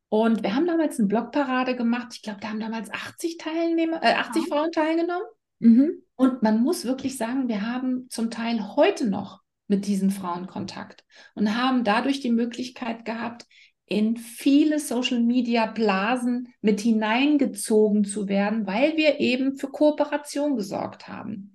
Und 0.09 0.43
wir 0.43 0.55
haben 0.55 0.67
damals 0.67 0.99
eine 0.99 1.09
Blogparade 1.09 1.77
gemacht. 1.77 2.09
Ich 2.15 2.23
glaube, 2.23 2.41
da 2.41 2.49
haben 2.49 2.61
damals 2.61 2.91
80 2.91 3.37
Teilnehmer, 3.37 4.03
äh, 4.03 4.15
80 4.15 4.43
ja. 4.43 4.49
Frauen 4.49 4.73
teilgenommen. 4.73 5.27
Mhm. 5.59 6.03
Und 6.15 6.43
man 6.43 6.63
muss 6.63 6.85
wirklich 6.85 7.17
sagen, 7.17 7.49
wir 7.49 7.67
haben 7.67 8.07
zum 8.09 8.31
Teil 8.31 8.77
heute 8.77 9.07
noch 9.07 9.43
mit 9.67 9.87
diesen 9.87 10.11
Frauen 10.11 10.47
Kontakt 10.47 11.05
und 11.35 11.55
haben 11.55 11.85
dadurch 11.85 12.21
die 12.21 12.33
Möglichkeit 12.33 13.05
gehabt, 13.05 13.45
in 13.89 14.17
viele 14.17 14.79
Social-Media-Blasen 14.79 16.53
mit 16.61 16.81
hineingezogen 16.81 18.05
zu 18.05 18.29
werden, 18.29 18.67
weil 18.67 18.97
wir 18.97 19.21
eben 19.21 19.57
für 19.57 19.69
Kooperation 19.69 20.57
gesorgt 20.57 21.09
haben. 21.09 21.55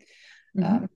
Mhm. 0.54 0.64
Ähm, 0.64 0.90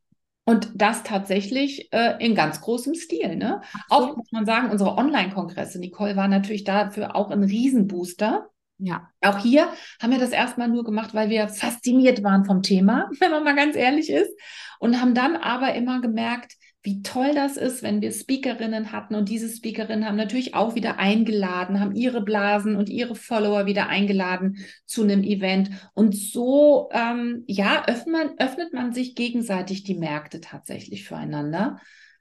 Und 0.45 0.69
das 0.75 1.03
tatsächlich 1.03 1.91
äh, 1.91 2.23
in 2.25 2.33
ganz 2.35 2.61
großem 2.61 2.95
Stil. 2.95 3.35
Ne? 3.35 3.61
Auch 3.89 4.15
muss 4.15 4.31
man 4.31 4.45
sagen, 4.45 4.71
unsere 4.71 4.95
Online-Kongresse, 4.95 5.79
Nicole 5.79 6.15
war 6.15 6.27
natürlich 6.27 6.63
dafür 6.63 7.15
auch 7.15 7.31
ein 7.31 7.43
Riesenbooster. 7.43 8.49
Ja. 8.79 9.09
Auch 9.21 9.39
hier 9.39 9.69
haben 10.01 10.11
wir 10.11 10.19
das 10.19 10.29
erstmal 10.29 10.67
nur 10.67 10.83
gemacht, 10.83 11.13
weil 11.13 11.29
wir 11.29 11.49
fasziniert 11.49 12.23
waren 12.23 12.45
vom 12.45 12.61
Thema, 12.61 13.09
wenn 13.19 13.31
man 13.31 13.43
mal 13.43 13.55
ganz 13.55 13.75
ehrlich 13.75 14.09
ist. 14.09 14.31
Und 14.79 15.01
haben 15.01 15.13
dann 15.13 15.35
aber 15.35 15.73
immer 15.73 16.01
gemerkt, 16.01 16.53
wie 16.83 17.01
toll 17.01 17.33
das 17.33 17.57
ist, 17.57 17.83
wenn 17.83 18.01
wir 18.01 18.11
Speakerinnen 18.11 18.91
hatten 18.91 19.15
und 19.15 19.29
diese 19.29 19.49
Speakerinnen 19.49 20.05
haben 20.05 20.15
natürlich 20.15 20.55
auch 20.55 20.75
wieder 20.75 20.99
eingeladen, 20.99 21.79
haben 21.79 21.95
ihre 21.95 22.21
Blasen 22.21 22.75
und 22.75 22.89
ihre 22.89 23.15
Follower 23.15 23.65
wieder 23.65 23.89
eingeladen 23.89 24.57
zu 24.85 25.03
einem 25.03 25.23
Event. 25.23 25.69
Und 25.93 26.15
so, 26.15 26.89
ähm, 26.93 27.43
ja, 27.47 27.85
öffnet 27.87 28.07
man, 28.07 28.29
öffnet 28.37 28.73
man 28.73 28.93
sich 28.93 29.15
gegenseitig 29.15 29.83
die 29.83 29.95
Märkte 29.95 30.39
tatsächlich 30.39 31.03
füreinander. 31.03 31.79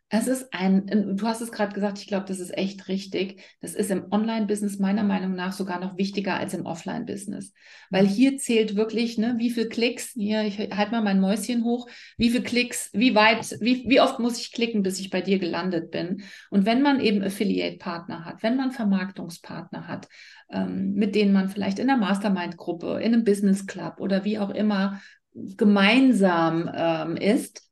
Es 0.09 0.29
ist 0.29 0.55
ein, 0.55 1.17
du 1.17 1.27
hast 1.27 1.41
es 1.41 1.51
gerade 1.51 1.75
gesagt, 1.75 1.99
ich 1.99 2.07
glaube, 2.07 2.27
das 2.27 2.39
ist 2.39 2.57
echt 2.57 2.87
richtig. 2.87 3.43
Das 3.61 3.75
ist 3.75 3.91
im 3.91 4.07
Online-Business 4.13 4.79
meiner 4.79 5.03
Meinung 5.03 5.35
nach 5.35 5.53
sogar 5.53 5.81
noch 5.81 5.99
wichtiger 5.99 6.37
als 6.37 6.55
im 6.55 6.65
Offline-Business. 6.65 7.53
Weil 7.91 8.05
mhm. 8.05 8.09
hier 8.09 8.39
zählt 8.39 8.77
wirklich, 8.77 9.19
ne, 9.19 9.35
wie 9.39 9.51
viel 9.51 9.69
Klicks, 9.69 10.13
hier, 10.13 10.43
ich 10.45 10.59
halte 10.59 10.93
mal 10.93 11.03
mein 11.03 11.21
Mäuschen 11.21 11.65
hoch, 11.65 11.89
wie 12.19 12.31
viel 12.31 12.43
Klicks, 12.43 12.91
wie 12.93 13.17
weit, 13.17 13.57
wie, 13.61 13.85
wie 13.89 14.01
oft 14.01 14.21
muss 14.21 14.39
ich 14.39 14.53
klicken, 14.53 14.85
bis 14.85 15.01
ich 15.01 15.11
bei 15.11 15.23
dir 15.23 15.41
gelandet 15.41 15.91
bin. 15.91 16.23
Und 16.51 16.67
wenn 16.67 16.83
man 16.83 17.01
eben 17.01 17.25
Affiliate-Partner 17.25 18.25
hat, 18.25 18.45
wenn 18.45 18.57
man 18.57 18.71
Vermarktungspartner 18.71 19.89
hat, 19.89 20.09
ähm, 20.51 20.93
mit 20.95 21.17
denen 21.17 21.33
man 21.33 21.49
vielleicht 21.49 21.81
in 21.81 21.91
einer 21.91 21.99
Mastermind-Gruppe, 21.99 23.01
in 23.01 23.13
einem 23.13 23.25
Business 23.25 23.67
Club 23.67 23.97
oder 23.99 24.25
wie 24.25 24.39
auch 24.39 24.51
immer 24.51 25.01
gemeinsam 25.35 26.71
ähm, 26.73 27.17
ist, 27.17 27.66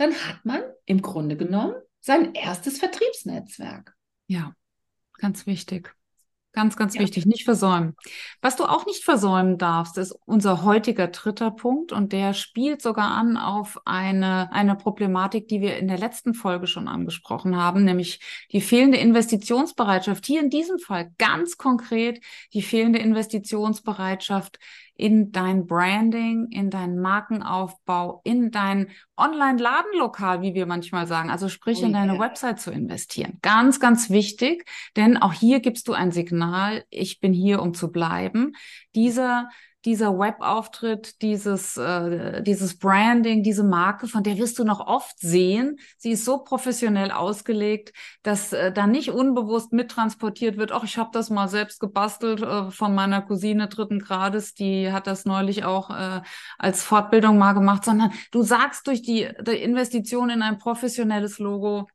dann 0.00 0.14
hat 0.14 0.46
man 0.46 0.62
im 0.86 1.02
Grunde 1.02 1.36
genommen 1.36 1.74
sein 2.00 2.32
erstes 2.32 2.78
Vertriebsnetzwerk. 2.78 3.94
Ja, 4.28 4.54
ganz 5.18 5.46
wichtig. 5.46 5.94
Ganz, 6.52 6.76
ganz 6.76 6.94
ja. 6.94 7.02
wichtig, 7.02 7.26
nicht 7.26 7.44
versäumen. 7.44 7.94
Was 8.40 8.56
du 8.56 8.64
auch 8.64 8.86
nicht 8.86 9.04
versäumen 9.04 9.56
darfst, 9.56 9.98
ist 9.98 10.18
unser 10.24 10.64
heutiger 10.64 11.08
dritter 11.08 11.50
Punkt 11.52 11.92
und 11.92 12.12
der 12.12 12.32
spielt 12.32 12.82
sogar 12.82 13.10
an 13.10 13.36
auf 13.36 13.78
eine, 13.84 14.50
eine 14.52 14.74
Problematik, 14.74 15.46
die 15.46 15.60
wir 15.60 15.76
in 15.76 15.86
der 15.86 15.98
letzten 15.98 16.34
Folge 16.34 16.66
schon 16.66 16.88
angesprochen 16.88 17.56
haben, 17.56 17.84
nämlich 17.84 18.20
die 18.50 18.62
fehlende 18.62 18.98
Investitionsbereitschaft. 18.98 20.26
Hier 20.26 20.40
in 20.40 20.50
diesem 20.50 20.78
Fall 20.78 21.12
ganz 21.18 21.56
konkret 21.56 22.20
die 22.52 22.62
fehlende 22.62 22.98
Investitionsbereitschaft 22.98 24.58
in 25.00 25.32
dein 25.32 25.66
Branding, 25.66 26.48
in 26.50 26.68
deinen 26.68 26.98
Markenaufbau, 27.00 28.20
in 28.24 28.50
dein 28.50 28.88
Online-Ladenlokal, 29.20 30.42
wie 30.42 30.54
wir 30.54 30.66
manchmal 30.66 31.06
sagen, 31.06 31.30
also 31.30 31.48
sprich 31.48 31.82
in 31.82 31.92
deine. 31.92 32.18
Website 32.18 32.60
zu 32.60 32.70
investieren. 32.70 33.38
Ganz, 33.42 33.78
ganz 33.80 34.10
wichtig, 34.10 34.64
denn 34.96 35.16
auch 35.16 35.32
hier 35.32 35.60
gibst 35.60 35.88
du 35.88 35.92
ein 35.92 36.10
Signal, 36.10 36.84
ich 36.90 37.20
bin 37.20 37.32
hier, 37.32 37.62
um 37.62 37.74
zu 37.74 37.90
bleiben. 37.92 38.52
Dieser 38.94 39.48
dieser 39.84 40.18
Webauftritt, 40.18 41.22
dieses, 41.22 41.76
äh, 41.76 42.42
dieses 42.42 42.78
Branding, 42.78 43.42
diese 43.42 43.64
Marke, 43.64 44.08
von 44.08 44.22
der 44.22 44.36
wirst 44.38 44.58
du 44.58 44.64
noch 44.64 44.86
oft 44.86 45.18
sehen. 45.18 45.78
Sie 45.96 46.12
ist 46.12 46.24
so 46.24 46.38
professionell 46.38 47.10
ausgelegt, 47.10 47.92
dass 48.22 48.52
äh, 48.52 48.72
da 48.72 48.86
nicht 48.86 49.10
unbewusst 49.10 49.72
mittransportiert 49.72 50.56
wird, 50.56 50.72
ach, 50.72 50.84
ich 50.84 50.98
habe 50.98 51.10
das 51.12 51.30
mal 51.30 51.48
selbst 51.48 51.80
gebastelt 51.80 52.42
äh, 52.42 52.70
von 52.70 52.94
meiner 52.94 53.22
Cousine 53.22 53.68
dritten 53.68 54.00
Grades, 54.00 54.54
die 54.54 54.92
hat 54.92 55.06
das 55.06 55.24
neulich 55.24 55.64
auch 55.64 55.90
äh, 55.90 56.20
als 56.58 56.82
Fortbildung 56.82 57.38
mal 57.38 57.52
gemacht, 57.52 57.84
sondern 57.84 58.12
du 58.32 58.42
sagst 58.42 58.86
durch 58.86 59.02
die, 59.02 59.28
die 59.40 59.62
Investition 59.62 60.30
in 60.30 60.42
ein 60.42 60.58
professionelles 60.58 61.38
Logo, 61.38 61.88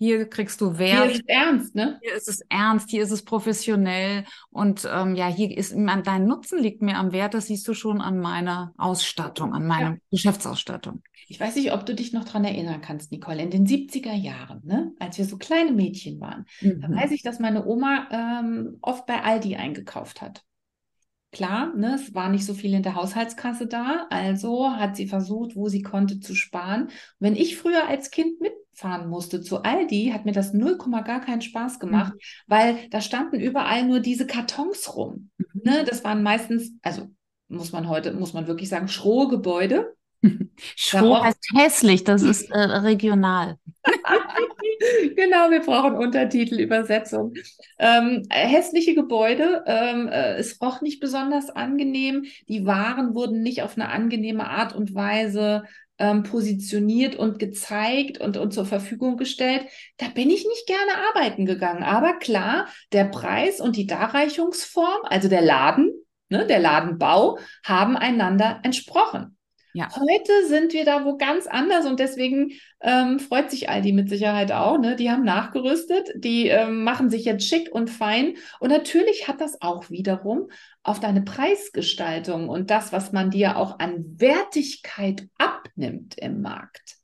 hier 0.00 0.30
kriegst 0.30 0.62
du 0.62 0.78
Wert. 0.78 1.04
Hier 1.04 1.10
ist 1.10 1.20
es 1.20 1.26
ernst, 1.26 1.74
ne? 1.74 1.98
Hier 2.02 2.14
ist 2.14 2.28
es 2.28 2.40
ernst, 2.48 2.88
hier 2.88 3.02
ist 3.02 3.10
es 3.10 3.22
professionell 3.22 4.24
und 4.48 4.88
ähm, 4.90 5.14
ja, 5.14 5.26
hier 5.26 5.54
ist 5.54 5.74
dein 5.76 6.24
Nutzen 6.24 6.58
liegt 6.58 6.80
mir 6.80 6.96
am 6.96 7.12
Wert. 7.12 7.34
Das 7.34 7.48
siehst 7.48 7.68
du 7.68 7.74
schon 7.74 8.00
an 8.00 8.18
meiner 8.18 8.72
Ausstattung, 8.78 9.52
an 9.52 9.66
meiner 9.66 9.90
ja. 9.90 9.96
Geschäftsausstattung. 10.10 11.02
Ich 11.28 11.38
weiß 11.38 11.54
nicht, 11.56 11.74
ob 11.74 11.84
du 11.84 11.94
dich 11.94 12.14
noch 12.14 12.24
dran 12.24 12.46
erinnern 12.46 12.80
kannst, 12.80 13.12
Nicole, 13.12 13.42
in 13.42 13.50
den 13.50 13.66
70er 13.66 14.14
Jahren, 14.14 14.62
ne, 14.64 14.94
als 14.98 15.18
wir 15.18 15.26
so 15.26 15.36
kleine 15.36 15.72
Mädchen 15.72 16.18
waren, 16.18 16.46
mhm. 16.62 16.80
da 16.80 16.90
weiß 16.90 17.10
ich, 17.10 17.22
dass 17.22 17.38
meine 17.38 17.66
Oma 17.66 18.08
ähm, 18.10 18.78
oft 18.80 19.04
bei 19.04 19.22
Aldi 19.22 19.56
eingekauft 19.56 20.22
hat. 20.22 20.42
Klar, 21.30 21.74
ne, 21.76 21.96
es 21.96 22.14
war 22.14 22.30
nicht 22.30 22.46
so 22.46 22.54
viel 22.54 22.72
in 22.72 22.82
der 22.82 22.94
Haushaltskasse 22.94 23.66
da, 23.66 24.06
also 24.08 24.70
hat 24.70 24.96
sie 24.96 25.06
versucht, 25.06 25.56
wo 25.56 25.68
sie 25.68 25.82
konnte, 25.82 26.20
zu 26.20 26.34
sparen. 26.34 26.84
Und 26.84 26.90
wenn 27.18 27.36
ich 27.36 27.58
früher 27.58 27.86
als 27.86 28.10
Kind 28.10 28.40
mitfahren 28.70 29.08
musste 29.08 29.40
zu 29.42 29.62
Aldi, 29.62 30.10
hat 30.12 30.24
mir 30.24 30.32
das 30.32 30.52
0, 30.52 30.78
gar 31.04 31.20
keinen 31.20 31.42
Spaß 31.42 31.78
gemacht, 31.78 32.14
mhm. 32.14 32.18
weil 32.46 32.76
da 32.90 33.00
standen 33.00 33.40
überall 33.40 33.84
nur 33.84 34.00
diese 34.00 34.26
Kartons 34.26 34.96
rum. 34.96 35.30
Mhm. 35.38 35.60
Ne, 35.64 35.84
das 35.84 36.04
waren 36.04 36.22
meistens, 36.22 36.72
also 36.82 37.08
muss 37.48 37.72
man 37.72 37.88
heute, 37.88 38.12
muss 38.12 38.32
man 38.32 38.46
wirklich 38.46 38.68
sagen, 38.68 38.88
schrohe 38.88 39.28
Gebäude. 39.28 39.94
Schroh 40.76 41.22
heißt 41.22 41.48
hässlich, 41.56 42.04
das 42.04 42.22
ist 42.22 42.50
äh, 42.50 42.58
regional. 42.58 43.56
genau, 45.16 45.50
wir 45.50 45.60
brauchen 45.60 45.94
Untertitel, 45.94 46.60
Übersetzung. 46.60 47.32
Ähm, 47.78 48.26
hässliche 48.28 48.94
Gebäude, 48.94 49.64
ähm, 49.66 50.08
äh, 50.08 50.34
es 50.34 50.60
roch 50.60 50.82
nicht 50.82 51.00
besonders 51.00 51.48
angenehm. 51.48 52.26
Die 52.48 52.66
Waren 52.66 53.14
wurden 53.14 53.42
nicht 53.42 53.62
auf 53.62 53.76
eine 53.76 53.88
angenehme 53.88 54.46
Art 54.46 54.74
und 54.74 54.94
Weise 54.94 55.64
ähm, 56.00 56.24
positioniert 56.24 57.14
und 57.14 57.38
gezeigt 57.38 58.18
und, 58.18 58.36
und 58.36 58.52
zur 58.52 58.64
Verfügung 58.64 59.16
gestellt. 59.16 59.66
Da 59.98 60.08
bin 60.08 60.30
ich 60.30 60.46
nicht 60.46 60.66
gerne 60.66 61.06
arbeiten 61.10 61.46
gegangen. 61.46 61.84
Aber 61.84 62.14
klar, 62.18 62.66
der 62.92 63.04
Preis 63.04 63.60
und 63.60 63.76
die 63.76 63.86
Darreichungsform, 63.86 65.02
also 65.04 65.28
der 65.28 65.42
Laden, 65.42 65.92
ne, 66.30 66.46
der 66.46 66.58
Ladenbau, 66.58 67.38
haben 67.64 67.96
einander 67.96 68.60
entsprochen. 68.64 69.36
Ja. 69.72 69.88
Heute 69.94 70.46
sind 70.48 70.72
wir 70.72 70.84
da 70.84 71.04
wo 71.04 71.16
ganz 71.16 71.46
anders 71.46 71.86
und 71.86 72.00
deswegen 72.00 72.52
ähm, 72.80 73.20
freut 73.20 73.50
sich 73.50 73.68
Aldi 73.68 73.92
mit 73.92 74.08
Sicherheit 74.08 74.50
auch. 74.50 74.78
Ne? 74.78 74.96
Die 74.96 75.10
haben 75.10 75.24
nachgerüstet, 75.24 76.10
die 76.16 76.48
ähm, 76.48 76.82
machen 76.82 77.08
sich 77.08 77.24
jetzt 77.24 77.46
schick 77.46 77.72
und 77.72 77.88
fein. 77.88 78.34
Und 78.58 78.70
natürlich 78.70 79.28
hat 79.28 79.40
das 79.40 79.62
auch 79.62 79.88
wiederum 79.90 80.50
auf 80.82 80.98
deine 80.98 81.22
Preisgestaltung 81.22 82.48
und 82.48 82.70
das, 82.70 82.92
was 82.92 83.12
man 83.12 83.30
dir 83.30 83.56
auch 83.56 83.78
an 83.78 84.04
Wertigkeit 84.18 85.28
abnimmt 85.38 86.18
im 86.18 86.40
Markt, 86.42 86.96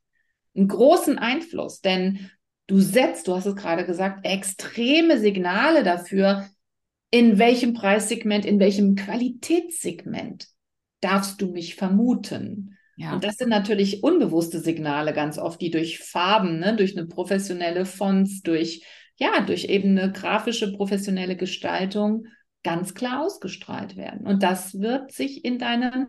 einen 0.56 0.68
großen 0.68 1.18
Einfluss. 1.18 1.80
Denn 1.80 2.30
du 2.66 2.80
setzt, 2.80 3.28
du 3.28 3.36
hast 3.36 3.46
es 3.46 3.54
gerade 3.54 3.86
gesagt, 3.86 4.26
extreme 4.26 5.18
Signale 5.18 5.84
dafür, 5.84 6.48
in 7.12 7.38
welchem 7.38 7.74
Preissegment, 7.74 8.44
in 8.44 8.58
welchem 8.58 8.96
Qualitätssegment 8.96 10.48
darfst 11.06 11.40
du 11.40 11.52
mich 11.52 11.76
vermuten? 11.76 12.76
Ja. 12.96 13.14
Und 13.14 13.24
das 13.24 13.36
sind 13.36 13.50
natürlich 13.50 14.02
unbewusste 14.02 14.60
Signale 14.60 15.12
ganz 15.12 15.38
oft, 15.38 15.60
die 15.60 15.70
durch 15.70 15.98
Farben, 15.98 16.58
ne, 16.58 16.74
durch 16.74 16.96
eine 16.96 17.06
professionelle 17.06 17.84
Fonts, 17.84 18.42
durch, 18.42 18.84
ja, 19.16 19.40
durch 19.40 19.66
eben 19.66 19.96
eine 19.98 20.12
grafische 20.12 20.72
professionelle 20.72 21.36
Gestaltung 21.36 22.26
ganz 22.64 22.94
klar 22.94 23.22
ausgestrahlt 23.22 23.96
werden. 23.96 24.26
Und 24.26 24.42
das 24.42 24.80
wird 24.80 25.12
sich 25.12 25.44
in 25.44 25.58
deinen, 25.58 26.08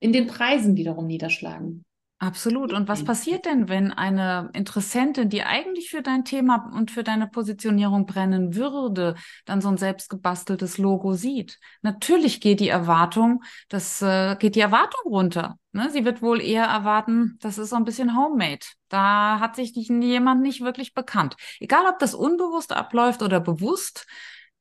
in 0.00 0.12
den 0.12 0.26
Preisen 0.26 0.76
wiederum 0.76 1.06
niederschlagen. 1.06 1.84
Absolut. 2.20 2.72
Und 2.72 2.88
was 2.88 3.04
passiert 3.04 3.44
denn, 3.46 3.68
wenn 3.68 3.92
eine 3.92 4.50
Interessentin, 4.52 5.28
die 5.28 5.44
eigentlich 5.44 5.90
für 5.90 6.02
dein 6.02 6.24
Thema 6.24 6.68
und 6.74 6.90
für 6.90 7.04
deine 7.04 7.28
Positionierung 7.28 8.06
brennen 8.06 8.56
würde, 8.56 9.14
dann 9.44 9.60
so 9.60 9.68
ein 9.68 9.76
selbstgebasteltes 9.76 10.78
Logo 10.78 11.12
sieht? 11.12 11.60
Natürlich 11.82 12.40
geht 12.40 12.58
die 12.58 12.70
Erwartung, 12.70 13.44
das 13.68 14.02
äh, 14.02 14.34
geht 14.34 14.56
die 14.56 14.60
Erwartung 14.60 15.12
runter. 15.12 15.58
Ne? 15.70 15.90
Sie 15.90 16.04
wird 16.04 16.20
wohl 16.20 16.40
eher 16.40 16.64
erwarten, 16.64 17.38
das 17.40 17.56
ist 17.56 17.70
so 17.70 17.76
ein 17.76 17.84
bisschen 17.84 18.16
homemade. 18.16 18.66
Da 18.88 19.38
hat 19.38 19.54
sich 19.54 19.72
jemand 19.76 20.42
nicht 20.42 20.60
wirklich 20.60 20.94
bekannt. 20.94 21.36
Egal, 21.60 21.86
ob 21.88 22.00
das 22.00 22.16
unbewusst 22.16 22.72
abläuft 22.72 23.22
oder 23.22 23.38
bewusst, 23.38 24.08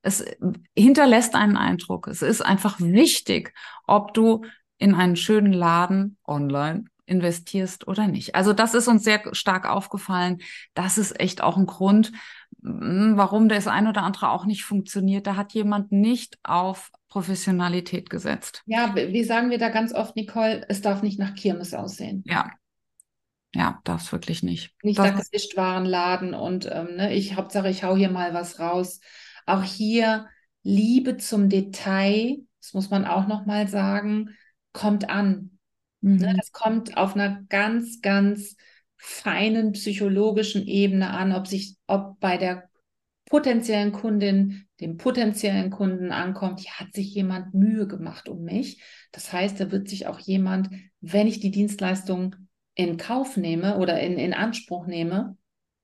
es 0.04 0.24
hinterlässt 0.76 1.34
einen 1.34 1.58
Eindruck. 1.58 2.08
Es 2.08 2.22
ist 2.22 2.42
einfach 2.42 2.80
wichtig, 2.80 3.52
ob 3.88 4.14
du 4.14 4.46
in 4.78 4.94
einen 4.94 5.16
schönen 5.16 5.54
Laden 5.54 6.18
online 6.24 6.86
investierst 7.08 7.88
oder 7.88 8.08
nicht. 8.08 8.36
Also 8.36 8.54
das 8.54 8.74
ist 8.74 8.88
uns 8.88 9.04
sehr 9.04 9.22
stark 9.34 9.68
aufgefallen. 9.68 10.40
Das 10.74 10.98
ist 10.98 11.20
echt 11.20 11.42
auch 11.42 11.58
ein 11.58 11.66
Grund, 11.66 12.12
hm, 12.62 13.14
warum 13.16 13.50
das 13.50 13.68
ein 13.68 13.88
oder 13.88 14.04
andere 14.04 14.30
auch 14.30 14.46
nicht 14.46 14.64
funktioniert. 14.64 15.26
Da 15.26 15.36
hat 15.36 15.54
jemand 15.54 15.92
nicht 15.92 16.38
auf 16.44 16.92
Professionalität 17.10 18.10
gesetzt. 18.10 18.62
Ja, 18.66 18.94
wie 18.96 19.24
sagen 19.24 19.50
wir 19.50 19.58
da 19.58 19.70
ganz 19.70 19.94
oft, 19.94 20.16
Nicole, 20.16 20.66
es 20.68 20.82
darf 20.82 21.02
nicht 21.02 21.18
nach 21.18 21.34
Kirmes 21.34 21.74
aussehen. 21.74 22.24
Ja. 22.28 22.52
Ja, 23.56 23.80
darf 23.86 24.04
es 24.04 24.12
wirklich 24.12 24.44
nicht. 24.44 24.76
Nicht 24.84 25.00
das 25.00 25.06
der 25.06 25.24
Gewichtwarenladen 25.24 26.34
und 26.34 26.70
ähm, 26.72 26.98
ne, 26.98 27.14
ich 27.14 27.36
Hauptsache, 27.36 27.70
ich 27.70 27.84
hau 27.84 27.96
hier 27.96 28.12
mal 28.12 28.34
was 28.34 28.60
raus. 28.60 29.00
Auch 29.46 29.64
hier 29.64 30.28
Liebe 30.64 31.18
zum 31.18 31.48
Detail, 31.48 32.40
das 32.62 32.74
muss 32.74 32.90
man 32.90 33.06
auch 33.06 33.26
nochmal 33.26 33.70
sagen, 33.70 34.36
kommt 34.74 35.10
an. 35.10 35.57
Ne, 36.02 36.34
mhm. 36.34 36.38
Das 36.38 36.52
kommt 36.52 36.98
auf 36.98 37.16
einer 37.16 37.44
ganz, 37.50 38.02
ganz 38.02 38.56
feinen 38.98 39.74
psychologischen 39.74 40.66
Ebene 40.66 41.12
an, 41.12 41.34
ob 41.34 41.48
sich, 41.48 41.78
ob 41.88 42.20
bei 42.20 42.38
der 42.38 42.70
potenziellen 43.26 43.92
Kundin, 43.92 44.68
dem 44.80 44.98
potenziellen 44.98 45.70
Kunden 45.70 46.12
ankommt, 46.12 46.62
ja, 46.62 46.72
hat 46.80 46.94
sich 46.94 47.14
jemand 47.14 47.54
Mühe 47.54 47.88
gemacht 47.88 48.30
um 48.30 48.44
mich. 48.44 48.82
Das 49.12 49.34
heißt, 49.34 49.60
da 49.60 49.72
wird 49.72 49.90
sich 49.90 50.08
auch 50.08 50.20
jemand, 50.20 50.70
wenn 51.02 51.28
ich 51.28 51.40
die 51.40 51.52
Dienstleistung 51.52 52.36
in 52.74 52.98
Kauf 52.98 53.38
nehme 53.38 53.78
oder 53.78 54.00
in, 54.00 54.18
in 54.18 54.34
Anspruch 54.34 54.88
nehme, 54.88 55.38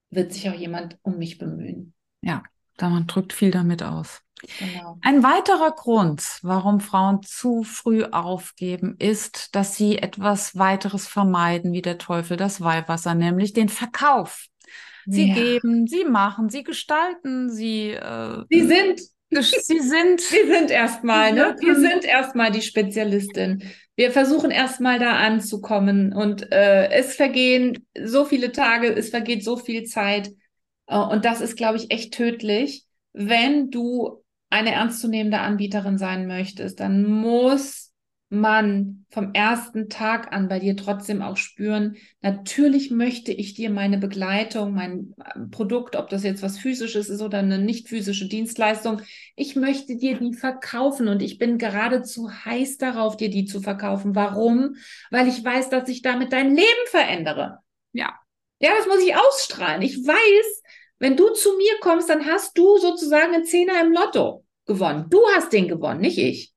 wird 0.10 0.32
sich 0.32 0.50
auch 0.50 0.54
jemand 0.54 0.98
um 1.02 1.18
mich 1.18 1.38
bemühen. 1.38 1.94
Ja, 2.22 2.44
da 2.78 2.90
man 2.90 3.08
drückt 3.08 3.34
viel 3.34 3.52
damit 3.52 3.84
aus. 3.84 4.22
Genau. 4.60 4.98
Ein 5.02 5.24
weiterer 5.24 5.72
Grund, 5.72 6.40
warum 6.42 6.80
Frauen 6.80 7.22
zu 7.24 7.64
früh 7.64 8.04
aufgeben, 8.04 8.96
ist, 9.00 9.56
dass 9.56 9.76
sie 9.76 9.98
etwas 9.98 10.58
weiteres 10.58 11.08
vermeiden, 11.08 11.72
wie 11.72 11.82
der 11.82 11.98
Teufel 11.98 12.38
das 12.38 12.62
Weihwasser, 12.62 13.16
nämlich 13.16 13.54
den 13.54 13.70
Verkauf. 13.70 14.48
Sie 15.06 15.30
ja. 15.30 15.36
geben, 15.36 15.88
sie 15.88 16.06
machen, 16.06 16.50
sie 16.50 16.64
gestalten, 16.64 17.50
sie. 17.50 17.92
Äh, 17.92 18.44
sie 18.50 18.68
sind. 18.68 19.02
Sie 19.30 19.80
sind. 19.80 20.22
Sie 20.22 20.46
sind 20.48 20.70
erstmal, 20.70 21.34
ne? 21.34 21.56
Wir 21.60 21.76
sind 21.76 22.06
erstmal 22.06 22.52
die 22.52 22.62
Spezialistin. 22.62 23.64
Wir 23.96 24.12
versuchen 24.12 24.52
erstmal 24.52 25.00
da 25.00 25.14
anzukommen 25.14 26.14
und 26.14 26.52
äh, 26.52 26.90
es 26.92 27.16
vergehen 27.16 27.88
so 28.00 28.26
viele 28.26 28.52
Tage, 28.52 28.94
es 28.94 29.10
vergeht 29.10 29.44
so 29.44 29.58
viel 29.58 29.86
Zeit. 29.86 30.30
Äh, 30.88 30.98
und 30.98 31.26
das 31.26 31.42
ist, 31.42 31.56
glaube 31.56 31.78
ich, 31.78 31.92
echt 31.92 32.14
tödlich. 32.14 32.86
Wenn 33.14 33.70
du 33.70 34.24
eine 34.50 34.72
ernstzunehmende 34.72 35.40
Anbieterin 35.40 35.98
sein 35.98 36.28
möchtest, 36.28 36.80
dann 36.80 37.06
muss 37.06 37.94
man 38.34 39.06
vom 39.12 39.34
ersten 39.34 39.90
Tag 39.90 40.34
an 40.34 40.48
bei 40.48 40.58
dir 40.58 40.76
trotzdem 40.76 41.22
auch 41.22 41.38
spüren, 41.38 41.98
natürlich 42.22 42.90
möchte 42.90 43.32
ich 43.32 43.54
dir 43.54 43.70
meine 43.70 44.00
Begleitung, 44.00 44.74
mein 44.74 45.14
äh, 45.24 45.40
Produkt, 45.52 45.96
ob 45.96 46.10
das 46.10 46.24
jetzt 46.24 46.42
was 46.42 46.58
physisches 46.58 47.10
ist 47.10 47.22
oder 47.22 47.40
eine 47.40 47.60
nicht 47.60 47.90
physische 47.90 48.28
Dienstleistung, 48.28 49.02
ich 49.36 49.56
möchte 49.56 49.98
dir 49.98 50.18
die 50.18 50.34
verkaufen 50.34 51.08
und 51.08 51.22
ich 51.22 51.38
bin 51.38 51.60
geradezu 51.60 52.32
heiß 52.32 52.78
darauf, 52.78 53.18
dir 53.18 53.30
die 53.30 53.46
zu 53.46 53.62
verkaufen. 53.62 54.16
Warum? 54.16 54.78
Weil 55.12 55.28
ich 55.28 55.44
weiß, 55.44 55.70
dass 55.70 55.88
ich 55.88 56.02
damit 56.02 56.34
dein 56.34 56.56
Leben 56.56 56.88
verändere. 56.88 57.60
Ja. 57.92 58.14
Ja, 58.60 58.72
das 58.78 58.88
muss 58.88 59.04
ich 59.06 59.16
ausstrahlen. 59.16 59.82
Ich 59.82 59.98
weiß, 59.98 60.63
wenn 61.00 61.18
du 61.18 61.30
zu 61.30 61.58
mir 61.58 61.74
kommst, 61.82 62.10
dann 62.10 62.26
hast 62.26 62.58
du 62.58 62.78
sozusagen 62.78 63.34
einen 63.34 63.46
Zehner 63.46 63.82
im 63.82 63.92
Lotto 63.92 64.46
gewonnen. 64.66 65.08
Du 65.10 65.22
hast 65.36 65.52
den 65.52 65.68
gewonnen, 65.68 66.02
nicht 66.02 66.18
ich. 66.18 66.54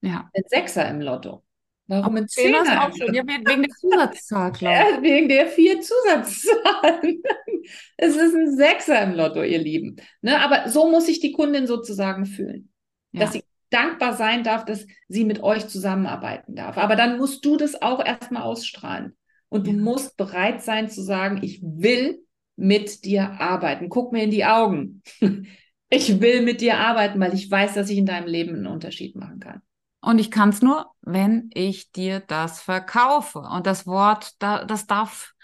Ja. 0.00 0.30
Ein 0.34 0.44
Sechser 0.46 0.88
im 0.88 1.00
Lotto. 1.00 1.42
Warum 1.88 2.16
ein 2.16 2.28
Zehner? 2.28 2.62
Ist 2.62 2.70
auch 2.70 2.96
schon. 2.96 3.14
Ja, 3.14 3.22
wegen 3.26 3.44
der 3.62 3.68
Zusatzzahl, 3.70 4.52
glaube 4.52 4.74
ich. 4.90 4.96
Ja, 4.96 5.02
wegen 5.02 5.28
der 5.28 5.46
vier 5.46 5.80
Zusatzzahlen. 5.80 7.22
es 7.96 8.16
ist 8.16 8.34
ein 8.34 8.56
Sechser 8.56 9.02
im 9.02 9.14
Lotto, 9.14 9.42
ihr 9.42 9.58
Lieben. 9.58 9.96
Ne? 10.20 10.40
Aber 10.40 10.68
so 10.68 10.90
muss 10.90 11.06
sich 11.06 11.20
die 11.20 11.32
Kundin 11.32 11.66
sozusagen 11.66 12.26
fühlen. 12.26 12.70
Ja. 13.12 13.20
Dass 13.20 13.32
sie 13.32 13.44
dankbar 13.70 14.14
sein 14.14 14.42
darf, 14.42 14.64
dass 14.64 14.86
sie 15.08 15.24
mit 15.24 15.42
euch 15.42 15.68
zusammenarbeiten 15.68 16.56
darf. 16.56 16.76
Aber 16.78 16.96
dann 16.96 17.18
musst 17.18 17.44
du 17.44 17.56
das 17.56 17.80
auch 17.80 18.04
erstmal 18.04 18.42
ausstrahlen. 18.42 19.16
Und 19.48 19.66
du 19.66 19.72
musst 19.72 20.16
bereit 20.16 20.62
sein 20.62 20.88
zu 20.88 21.02
sagen, 21.02 21.40
ich 21.42 21.60
will 21.62 22.25
mit 22.56 23.04
dir 23.04 23.40
arbeiten. 23.40 23.88
Guck 23.88 24.12
mir 24.12 24.24
in 24.24 24.30
die 24.30 24.44
Augen. 24.44 25.02
Ich 25.88 26.20
will 26.20 26.42
mit 26.42 26.60
dir 26.60 26.78
arbeiten, 26.78 27.20
weil 27.20 27.32
ich 27.32 27.48
weiß, 27.48 27.74
dass 27.74 27.90
ich 27.90 27.98
in 27.98 28.06
deinem 28.06 28.26
Leben 28.26 28.56
einen 28.56 28.66
Unterschied 28.66 29.14
machen 29.14 29.38
kann. 29.38 29.62
Und 30.00 30.18
ich 30.18 30.32
kann 30.32 30.48
es 30.48 30.60
nur, 30.60 30.90
wenn 31.02 31.50
ich 31.54 31.92
dir 31.92 32.20
das 32.20 32.60
verkaufe. 32.60 33.38
Und 33.38 33.66
das 33.66 33.86
Wort, 33.86 34.34
das 34.40 34.86
darf 34.88 35.34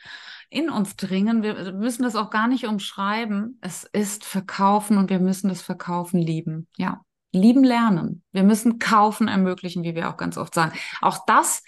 in 0.50 0.69
uns 0.69 0.97
dringen. 0.97 1.42
Wir 1.42 1.73
müssen 1.73 2.02
das 2.02 2.14
auch 2.14 2.31
gar 2.31 2.47
nicht 2.47 2.66
umschreiben. 2.66 3.59
Es 3.61 3.85
ist 3.92 4.25
verkaufen 4.25 4.99
und 4.99 5.11
wir 5.11 5.19
müssen 5.19 5.49
das 5.49 5.62
Verkaufen 5.62 6.21
lieben. 6.21 6.69
Ja. 6.76 7.00
Lieben 7.33 7.64
lernen. 7.64 8.23
Wir 8.33 8.42
müssen 8.42 8.78
kaufen 8.78 9.26
ermöglichen, 9.26 9.85
wie 9.85 9.95
wir 9.95 10.11
auch 10.11 10.19
ganz 10.19 10.37
oft 10.37 10.54
sagen. 10.54 10.73
Auch 11.00 11.25
das 11.26 11.62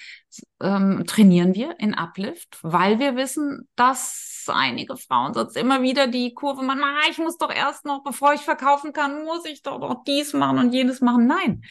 ähm, 0.60 1.04
trainieren 1.06 1.54
wir 1.54 1.80
in 1.80 1.94
Uplift, 1.94 2.58
weil 2.62 2.98
wir 2.98 3.16
wissen, 3.16 3.66
dass 3.74 4.33
einige 4.52 4.96
Frauen 4.96 5.34
sonst 5.34 5.56
immer 5.56 5.82
wieder 5.82 6.06
die 6.06 6.34
Kurve 6.34 6.62
machen, 6.62 6.82
ah, 6.84 7.08
ich 7.10 7.18
muss 7.18 7.38
doch 7.38 7.50
erst 7.50 7.84
noch, 7.84 8.02
bevor 8.02 8.34
ich 8.34 8.42
verkaufen 8.42 8.92
kann, 8.92 9.24
muss 9.24 9.44
ich 9.44 9.62
doch 9.62 9.78
noch 9.78 10.04
dies 10.04 10.32
machen 10.32 10.58
und 10.58 10.72
jenes 10.72 11.00
machen. 11.00 11.26
Nein, 11.26 11.62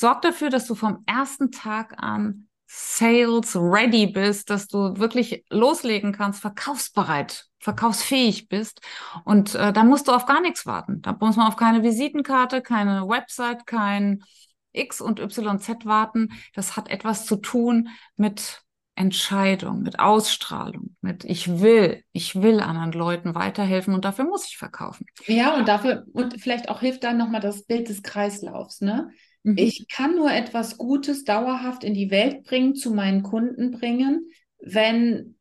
Sorg 0.00 0.22
dafür, 0.22 0.48
dass 0.48 0.66
du 0.66 0.74
vom 0.74 1.02
ersten 1.04 1.52
Tag 1.52 2.02
an 2.02 2.48
sales 2.66 3.54
ready 3.54 4.06
bist, 4.06 4.48
dass 4.48 4.66
du 4.66 4.96
wirklich 4.96 5.44
loslegen 5.50 6.12
kannst, 6.12 6.40
verkaufsbereit, 6.40 7.48
verkaufsfähig 7.58 8.48
bist. 8.48 8.80
Und 9.26 9.54
äh, 9.56 9.74
da 9.74 9.84
musst 9.84 10.08
du 10.08 10.12
auf 10.12 10.24
gar 10.24 10.40
nichts 10.40 10.64
warten. 10.64 11.02
Da 11.02 11.14
muss 11.20 11.36
man 11.36 11.48
auf 11.48 11.56
keine 11.56 11.82
Visitenkarte, 11.82 12.62
keine 12.62 13.06
Website, 13.08 13.66
kein 13.66 14.24
X 14.72 15.02
und 15.02 15.20
YZ 15.20 15.84
warten. 15.84 16.32
Das 16.54 16.78
hat 16.78 16.88
etwas 16.88 17.26
zu 17.26 17.36
tun 17.36 17.88
mit 18.16 18.62
Entscheidung, 19.00 19.80
mit 19.80 19.98
Ausstrahlung, 19.98 20.94
mit 21.00 21.24
ich 21.24 21.60
will, 21.60 22.04
ich 22.12 22.42
will 22.42 22.60
anderen 22.60 22.92
Leuten 22.92 23.34
weiterhelfen 23.34 23.94
und 23.94 24.04
dafür 24.04 24.26
muss 24.26 24.46
ich 24.46 24.58
verkaufen. 24.58 25.06
Ja, 25.26 25.56
und 25.56 25.66
dafür, 25.68 26.04
und 26.12 26.38
vielleicht 26.38 26.68
auch 26.68 26.80
hilft 26.80 27.02
dann 27.02 27.16
nochmal 27.16 27.40
das 27.40 27.64
Bild 27.64 27.88
des 27.88 28.02
Kreislaufs, 28.02 28.82
ne? 28.82 29.10
Mhm. 29.42 29.56
Ich 29.56 29.88
kann 29.88 30.16
nur 30.16 30.30
etwas 30.30 30.76
Gutes 30.76 31.24
dauerhaft 31.24 31.82
in 31.82 31.94
die 31.94 32.10
Welt 32.10 32.44
bringen, 32.44 32.74
zu 32.74 32.90
meinen 32.92 33.22
Kunden 33.22 33.70
bringen, 33.70 34.30
wenn 34.60 35.36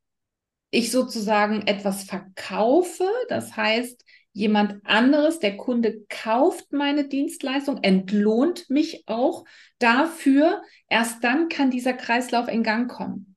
ich 0.72 0.89
sozusagen 0.89 1.67
etwas 1.67 2.06
verkaufe. 2.06 3.04
Das 3.28 3.58
heißt, 3.58 4.06
jemand 4.32 4.86
anderes, 4.86 5.39
der 5.39 5.58
Kunde 5.58 6.06
kauft 6.08 6.72
meine 6.72 7.10
Dienstleistung, 7.10 7.84
entlohnt 7.84 8.69
mich 8.69 9.04
auch 9.06 9.43
dafür. 9.80 10.62
Erst 10.88 11.26
dann 11.26 11.50
kann 11.50 11.72
dieser 11.72 11.91
Kreislauf 11.91 12.48
in 12.48 12.63
Gang 12.63 12.89
kommen. 12.89 13.29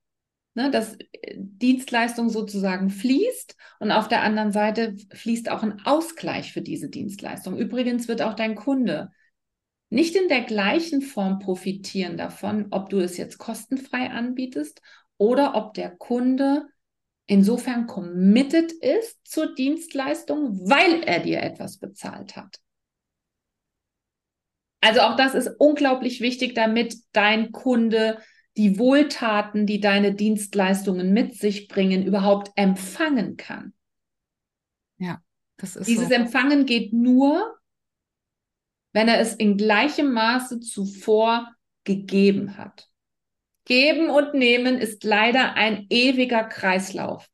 Ne, 0.54 0.70
dass 0.70 0.96
äh, 0.96 1.34
Dienstleistung 1.36 2.28
sozusagen 2.28 2.90
fließt 2.90 3.56
und 3.80 3.90
auf 3.90 4.08
der 4.08 4.22
anderen 4.22 4.52
Seite 4.52 4.96
fließt 5.14 5.50
auch 5.50 5.62
ein 5.62 5.80
Ausgleich 5.86 6.52
für 6.52 6.60
diese 6.60 6.90
Dienstleistung. 6.90 7.56
Übrigens 7.56 8.06
wird 8.06 8.20
auch 8.20 8.34
dein 8.34 8.54
Kunde 8.54 9.10
nicht 9.88 10.14
in 10.14 10.28
der 10.28 10.42
gleichen 10.42 11.00
Form 11.00 11.38
profitieren 11.38 12.18
davon, 12.18 12.66
ob 12.70 12.90
du 12.90 12.98
es 12.98 13.16
jetzt 13.16 13.38
kostenfrei 13.38 14.10
anbietest 14.10 14.82
oder 15.16 15.54
ob 15.54 15.72
der 15.72 15.90
Kunde 15.90 16.66
insofern 17.26 17.86
committed 17.86 18.72
ist 18.72 19.18
zur 19.24 19.54
Dienstleistung, 19.54 20.68
weil 20.68 21.02
er 21.04 21.20
dir 21.20 21.42
etwas 21.42 21.78
bezahlt 21.78 22.36
hat. 22.36 22.58
Also 24.80 25.00
auch 25.00 25.16
das 25.16 25.34
ist 25.34 25.48
unglaublich 25.58 26.20
wichtig, 26.20 26.54
damit 26.54 26.96
dein 27.12 27.52
Kunde 27.52 28.18
die 28.56 28.78
Wohltaten, 28.78 29.66
die 29.66 29.80
deine 29.80 30.14
Dienstleistungen 30.14 31.12
mit 31.12 31.36
sich 31.36 31.68
bringen, 31.68 32.04
überhaupt 32.04 32.50
empfangen 32.56 33.36
kann. 33.36 33.72
Ja, 34.98 35.20
das 35.56 35.76
ist 35.76 35.86
Dieses 35.86 36.08
so. 36.08 36.14
Empfangen 36.14 36.66
geht 36.66 36.92
nur, 36.92 37.56
wenn 38.92 39.08
er 39.08 39.20
es 39.20 39.34
in 39.34 39.56
gleichem 39.56 40.12
Maße 40.12 40.60
zuvor 40.60 41.54
gegeben 41.84 42.56
hat. 42.56 42.88
Geben 43.64 44.10
und 44.10 44.34
nehmen 44.34 44.76
ist 44.76 45.04
leider 45.04 45.54
ein 45.54 45.86
ewiger 45.88 46.44
Kreislauf, 46.44 47.28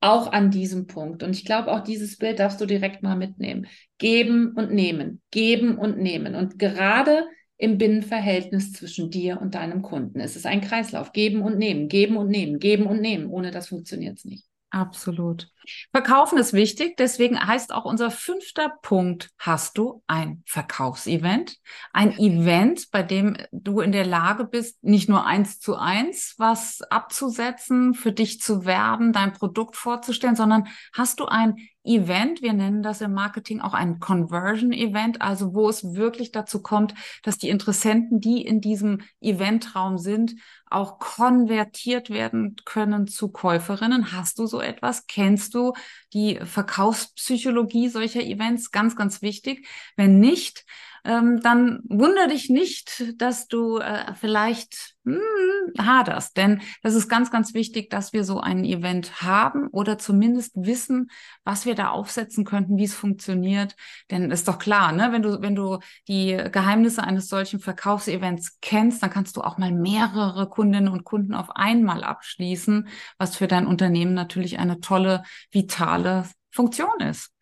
auch 0.00 0.32
an 0.32 0.50
diesem 0.50 0.86
Punkt. 0.86 1.22
Und 1.22 1.36
ich 1.36 1.44
glaube, 1.44 1.72
auch 1.72 1.80
dieses 1.80 2.16
Bild 2.18 2.38
darfst 2.38 2.60
du 2.60 2.66
direkt 2.66 3.02
mal 3.02 3.16
mitnehmen. 3.16 3.66
Geben 3.98 4.52
und 4.52 4.72
nehmen, 4.72 5.20
geben 5.30 5.76
und 5.76 5.98
nehmen. 5.98 6.34
Und 6.34 6.58
gerade 6.58 7.26
im 7.62 7.78
Binnenverhältnis 7.78 8.72
zwischen 8.72 9.12
dir 9.12 9.40
und 9.40 9.54
deinem 9.54 9.82
Kunden 9.82 10.18
ist 10.18 10.34
es 10.34 10.46
ein 10.46 10.60
Kreislauf. 10.60 11.12
Geben 11.12 11.42
und 11.42 11.58
nehmen, 11.58 11.86
geben 11.86 12.16
und 12.16 12.28
nehmen, 12.28 12.58
geben 12.58 12.86
und 12.86 13.00
nehmen. 13.00 13.28
Ohne 13.28 13.52
das 13.52 13.68
funktioniert 13.68 14.18
es 14.18 14.24
nicht. 14.24 14.44
Absolut. 14.70 15.48
Verkaufen 15.92 16.38
ist 16.38 16.52
wichtig, 16.52 16.96
deswegen 16.96 17.38
heißt 17.38 17.72
auch 17.72 17.84
unser 17.84 18.10
fünfter 18.10 18.72
Punkt, 18.82 19.30
hast 19.38 19.78
du 19.78 20.02
ein 20.06 20.42
Verkaufsevent? 20.46 21.56
Ein 21.92 22.12
Event, 22.18 22.90
bei 22.90 23.02
dem 23.02 23.36
du 23.52 23.80
in 23.80 23.92
der 23.92 24.06
Lage 24.06 24.44
bist, 24.44 24.82
nicht 24.82 25.08
nur 25.08 25.26
eins 25.26 25.60
zu 25.60 25.76
eins 25.76 26.34
was 26.38 26.82
abzusetzen, 26.82 27.94
für 27.94 28.12
dich 28.12 28.40
zu 28.40 28.64
werben, 28.64 29.12
dein 29.12 29.32
Produkt 29.32 29.76
vorzustellen, 29.76 30.36
sondern 30.36 30.68
hast 30.92 31.20
du 31.20 31.26
ein 31.26 31.56
Event, 31.84 32.42
wir 32.42 32.52
nennen 32.52 32.82
das 32.82 33.00
im 33.00 33.12
Marketing 33.12 33.60
auch 33.60 33.74
ein 33.74 33.98
Conversion 33.98 34.72
Event, 34.72 35.20
also 35.20 35.52
wo 35.52 35.68
es 35.68 35.94
wirklich 35.94 36.30
dazu 36.30 36.62
kommt, 36.62 36.94
dass 37.24 37.38
die 37.38 37.48
Interessenten, 37.48 38.20
die 38.20 38.42
in 38.42 38.60
diesem 38.60 39.00
Eventraum 39.20 39.98
sind, 39.98 40.34
auch 40.70 40.98
konvertiert 41.00 42.08
werden 42.08 42.56
können 42.64 43.08
zu 43.08 43.30
Käuferinnen. 43.30 44.12
Hast 44.12 44.38
du 44.38 44.46
so 44.46 44.60
etwas? 44.60 45.06
Kennst 45.06 45.51
du 45.54 45.72
die 46.12 46.38
Verkaufspsychologie 46.42 47.88
solcher 47.88 48.22
Events? 48.22 48.70
Ganz, 48.70 48.96
ganz 48.96 49.22
wichtig. 49.22 49.66
Wenn 49.96 50.18
nicht, 50.20 50.64
ähm, 51.04 51.40
dann 51.40 51.80
wundere 51.88 52.28
dich 52.28 52.48
nicht, 52.48 53.20
dass 53.20 53.48
du 53.48 53.78
äh, 53.78 54.14
vielleicht 54.14 54.94
hm, 55.04 55.20
haderst. 55.78 56.36
Denn 56.36 56.62
das 56.82 56.94
ist 56.94 57.08
ganz, 57.08 57.30
ganz 57.30 57.54
wichtig, 57.54 57.90
dass 57.90 58.12
wir 58.12 58.24
so 58.24 58.40
ein 58.40 58.64
Event 58.64 59.22
haben 59.22 59.66
oder 59.68 59.98
zumindest 59.98 60.52
wissen, 60.54 61.10
was 61.44 61.66
wir 61.66 61.74
da 61.74 61.88
aufsetzen 61.88 62.44
könnten, 62.44 62.76
wie 62.76 62.84
es 62.84 62.94
funktioniert. 62.94 63.74
Denn 64.10 64.30
ist 64.30 64.46
doch 64.46 64.58
klar, 64.58 64.92
ne? 64.92 65.08
wenn, 65.10 65.22
du, 65.22 65.42
wenn 65.42 65.56
du 65.56 65.80
die 66.06 66.36
Geheimnisse 66.52 67.02
eines 67.02 67.28
solchen 67.28 67.58
Verkaufsevents 67.58 68.60
kennst, 68.60 69.02
dann 69.02 69.10
kannst 69.10 69.36
du 69.36 69.40
auch 69.40 69.58
mal 69.58 69.72
mehrere 69.72 70.48
Kundinnen 70.48 70.92
und 70.92 71.04
Kunden 71.04 71.34
auf 71.34 71.50
einmal 71.50 72.04
abschließen, 72.04 72.86
was 73.18 73.36
für 73.36 73.48
dein 73.48 73.66
Unternehmen 73.66 74.14
natürlich 74.14 74.58
eine 74.60 74.78
tolle, 74.80 75.24
vitale 75.50 76.26
Funktion 76.52 77.00
ist. 77.00 77.32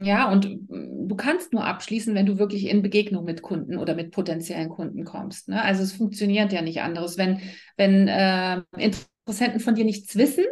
Ja, 0.00 0.30
und 0.30 0.68
mm, 0.68 1.08
du 1.08 1.16
kannst 1.16 1.52
nur 1.52 1.64
abschließen, 1.64 2.14
wenn 2.14 2.26
du 2.26 2.38
wirklich 2.38 2.66
in 2.66 2.82
Begegnung 2.82 3.24
mit 3.24 3.42
Kunden 3.42 3.78
oder 3.78 3.94
mit 3.94 4.10
potenziellen 4.10 4.68
Kunden 4.68 5.04
kommst. 5.04 5.48
Ne? 5.48 5.62
Also 5.62 5.82
es 5.82 5.92
funktioniert 5.92 6.52
ja 6.52 6.62
nicht 6.62 6.82
anderes. 6.82 7.16
Wenn, 7.16 7.40
wenn 7.76 8.06
äh, 8.06 8.62
Interessenten 8.76 9.60
von 9.60 9.74
dir 9.74 9.84
nichts 9.84 10.16
wissen, 10.16 10.44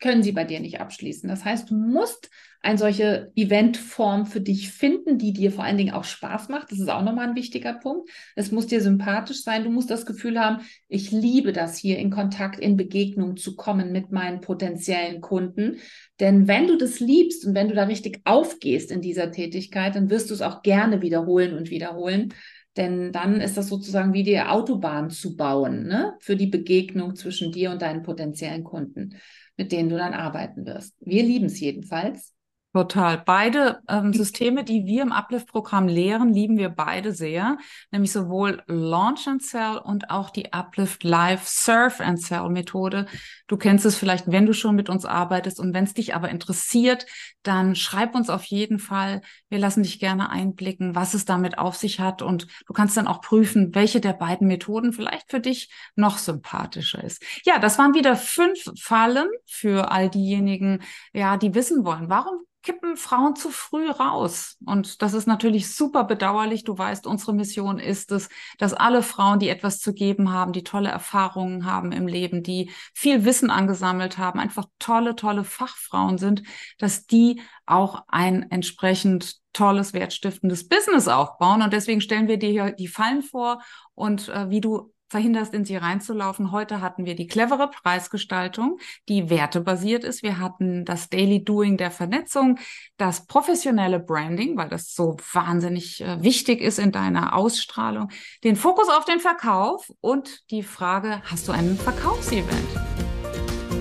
können 0.00 0.22
sie 0.22 0.32
bei 0.32 0.44
dir 0.44 0.60
nicht 0.60 0.80
abschließen. 0.80 1.28
Das 1.28 1.44
heißt, 1.44 1.70
du 1.70 1.74
musst 1.74 2.30
eine 2.60 2.78
solche 2.78 3.30
Eventform 3.36 4.26
für 4.26 4.40
dich 4.40 4.70
finden, 4.70 5.16
die 5.16 5.32
dir 5.32 5.52
vor 5.52 5.64
allen 5.64 5.78
Dingen 5.78 5.94
auch 5.94 6.04
Spaß 6.04 6.48
macht. 6.48 6.72
Das 6.72 6.80
ist 6.80 6.90
auch 6.90 7.02
nochmal 7.02 7.28
ein 7.28 7.36
wichtiger 7.36 7.74
Punkt. 7.74 8.10
Es 8.34 8.50
muss 8.50 8.66
dir 8.66 8.80
sympathisch 8.80 9.42
sein. 9.42 9.64
Du 9.64 9.70
musst 9.70 9.90
das 9.90 10.06
Gefühl 10.06 10.40
haben, 10.40 10.64
ich 10.88 11.12
liebe 11.12 11.52
das 11.52 11.78
hier 11.78 11.98
in 11.98 12.10
Kontakt, 12.10 12.58
in 12.58 12.76
Begegnung 12.76 13.36
zu 13.36 13.54
kommen 13.54 13.92
mit 13.92 14.10
meinen 14.10 14.40
potenziellen 14.40 15.20
Kunden. 15.20 15.76
Denn 16.18 16.48
wenn 16.48 16.66
du 16.66 16.76
das 16.76 16.98
liebst 16.98 17.46
und 17.46 17.54
wenn 17.54 17.68
du 17.68 17.74
da 17.74 17.84
richtig 17.84 18.20
aufgehst 18.24 18.90
in 18.90 19.00
dieser 19.00 19.30
Tätigkeit, 19.30 19.94
dann 19.94 20.10
wirst 20.10 20.30
du 20.30 20.34
es 20.34 20.42
auch 20.42 20.62
gerne 20.62 21.00
wiederholen 21.00 21.56
und 21.56 21.70
wiederholen. 21.70 22.34
Denn 22.76 23.12
dann 23.12 23.40
ist 23.40 23.56
das 23.56 23.68
sozusagen 23.68 24.12
wie 24.12 24.22
die 24.24 24.40
Autobahn 24.40 25.10
zu 25.10 25.36
bauen, 25.36 25.86
ne? 25.86 26.14
Für 26.20 26.36
die 26.36 26.46
Begegnung 26.46 27.16
zwischen 27.16 27.50
dir 27.50 27.70
und 27.70 27.82
deinen 27.82 28.02
potenziellen 28.02 28.62
Kunden, 28.62 29.16
mit 29.56 29.72
denen 29.72 29.88
du 29.88 29.96
dann 29.96 30.14
arbeiten 30.14 30.64
wirst. 30.66 30.94
Wir 31.00 31.22
lieben 31.22 31.46
es 31.46 31.58
jedenfalls. 31.58 32.37
Total. 32.78 33.18
Beide 33.18 33.80
ähm, 33.88 34.12
Systeme, 34.12 34.62
die 34.62 34.86
wir 34.86 35.02
im 35.02 35.10
Uplift-Programm 35.10 35.88
lehren, 35.88 36.32
lieben 36.32 36.58
wir 36.58 36.68
beide 36.68 37.12
sehr, 37.12 37.58
nämlich 37.90 38.12
sowohl 38.12 38.62
Launch 38.68 39.26
and 39.26 39.42
Sell 39.42 39.78
und 39.78 40.10
auch 40.10 40.30
die 40.30 40.52
Uplift 40.52 41.02
Live 41.02 41.48
Surf 41.48 42.00
and 42.00 42.22
Sell 42.22 42.48
Methode. 42.50 43.06
Du 43.48 43.56
kennst 43.56 43.84
es 43.84 43.96
vielleicht, 43.96 44.30
wenn 44.30 44.46
du 44.46 44.52
schon 44.52 44.76
mit 44.76 44.88
uns 44.88 45.04
arbeitest 45.04 45.58
und 45.58 45.74
wenn 45.74 45.82
es 45.82 45.94
dich 45.94 46.14
aber 46.14 46.28
interessiert, 46.28 47.04
dann 47.42 47.74
schreib 47.74 48.14
uns 48.14 48.30
auf 48.30 48.44
jeden 48.44 48.78
Fall. 48.78 49.22
Wir 49.48 49.58
lassen 49.58 49.82
dich 49.82 49.98
gerne 49.98 50.30
einblicken, 50.30 50.94
was 50.94 51.14
es 51.14 51.24
damit 51.24 51.58
auf 51.58 51.74
sich 51.74 51.98
hat 51.98 52.22
und 52.22 52.46
du 52.68 52.72
kannst 52.74 52.96
dann 52.96 53.08
auch 53.08 53.22
prüfen, 53.22 53.74
welche 53.74 54.00
der 54.00 54.12
beiden 54.12 54.46
Methoden 54.46 54.92
vielleicht 54.92 55.32
für 55.32 55.40
dich 55.40 55.68
noch 55.96 56.18
sympathischer 56.18 57.02
ist. 57.02 57.24
Ja, 57.44 57.58
das 57.58 57.76
waren 57.76 57.94
wieder 57.94 58.14
fünf 58.14 58.70
Fallen 58.80 59.26
für 59.46 59.90
all 59.90 60.08
diejenigen, 60.08 60.82
ja, 61.12 61.36
die 61.36 61.56
wissen 61.56 61.84
wollen, 61.84 62.08
warum 62.08 62.44
kippen 62.68 62.98
Frauen 62.98 63.34
zu 63.34 63.48
früh 63.48 63.88
raus. 63.88 64.58
Und 64.66 65.00
das 65.00 65.14
ist 65.14 65.26
natürlich 65.26 65.74
super 65.74 66.04
bedauerlich. 66.04 66.64
Du 66.64 66.76
weißt, 66.76 67.06
unsere 67.06 67.32
Mission 67.32 67.78
ist 67.78 68.12
es, 68.12 68.28
dass 68.58 68.74
alle 68.74 69.02
Frauen, 69.02 69.38
die 69.38 69.48
etwas 69.48 69.80
zu 69.80 69.94
geben 69.94 70.34
haben, 70.34 70.52
die 70.52 70.64
tolle 70.64 70.90
Erfahrungen 70.90 71.64
haben 71.64 71.92
im 71.92 72.06
Leben, 72.06 72.42
die 72.42 72.70
viel 72.92 73.24
Wissen 73.24 73.48
angesammelt 73.48 74.18
haben, 74.18 74.38
einfach 74.38 74.66
tolle, 74.78 75.16
tolle 75.16 75.44
Fachfrauen 75.44 76.18
sind, 76.18 76.42
dass 76.76 77.06
die 77.06 77.40
auch 77.64 78.02
ein 78.06 78.50
entsprechend 78.50 79.36
tolles, 79.54 79.94
wertstiftendes 79.94 80.68
Business 80.68 81.08
aufbauen. 81.08 81.62
Und 81.62 81.72
deswegen 81.72 82.02
stellen 82.02 82.28
wir 82.28 82.38
dir 82.38 82.50
hier 82.50 82.72
die 82.72 82.88
Fallen 82.88 83.22
vor 83.22 83.62
und 83.94 84.28
äh, 84.28 84.50
wie 84.50 84.60
du 84.60 84.92
verhinderst, 85.08 85.54
in 85.54 85.64
sie 85.64 85.76
reinzulaufen. 85.76 86.52
Heute 86.52 86.80
hatten 86.80 87.04
wir 87.04 87.14
die 87.14 87.26
clevere 87.26 87.70
Preisgestaltung, 87.70 88.78
die 89.08 89.30
wertebasiert 89.30 90.04
ist. 90.04 90.22
Wir 90.22 90.38
hatten 90.38 90.84
das 90.84 91.08
Daily 91.08 91.44
Doing 91.44 91.76
der 91.76 91.90
Vernetzung, 91.90 92.58
das 92.96 93.26
professionelle 93.26 94.00
Branding, 94.00 94.56
weil 94.56 94.68
das 94.68 94.94
so 94.94 95.16
wahnsinnig 95.32 96.00
äh, 96.00 96.22
wichtig 96.22 96.60
ist 96.60 96.78
in 96.78 96.92
deiner 96.92 97.34
Ausstrahlung, 97.34 98.10
den 98.44 98.56
Fokus 98.56 98.88
auf 98.88 99.04
den 99.04 99.20
Verkauf 99.20 99.92
und 100.00 100.50
die 100.50 100.62
Frage, 100.62 101.22
hast 101.24 101.48
du 101.48 101.52
einen 101.52 101.76
Verkaufsevent? 101.76 102.68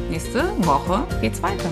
Nächste 0.09 0.43
Woche 0.65 1.05
geht's 1.21 1.41
weiter. 1.43 1.69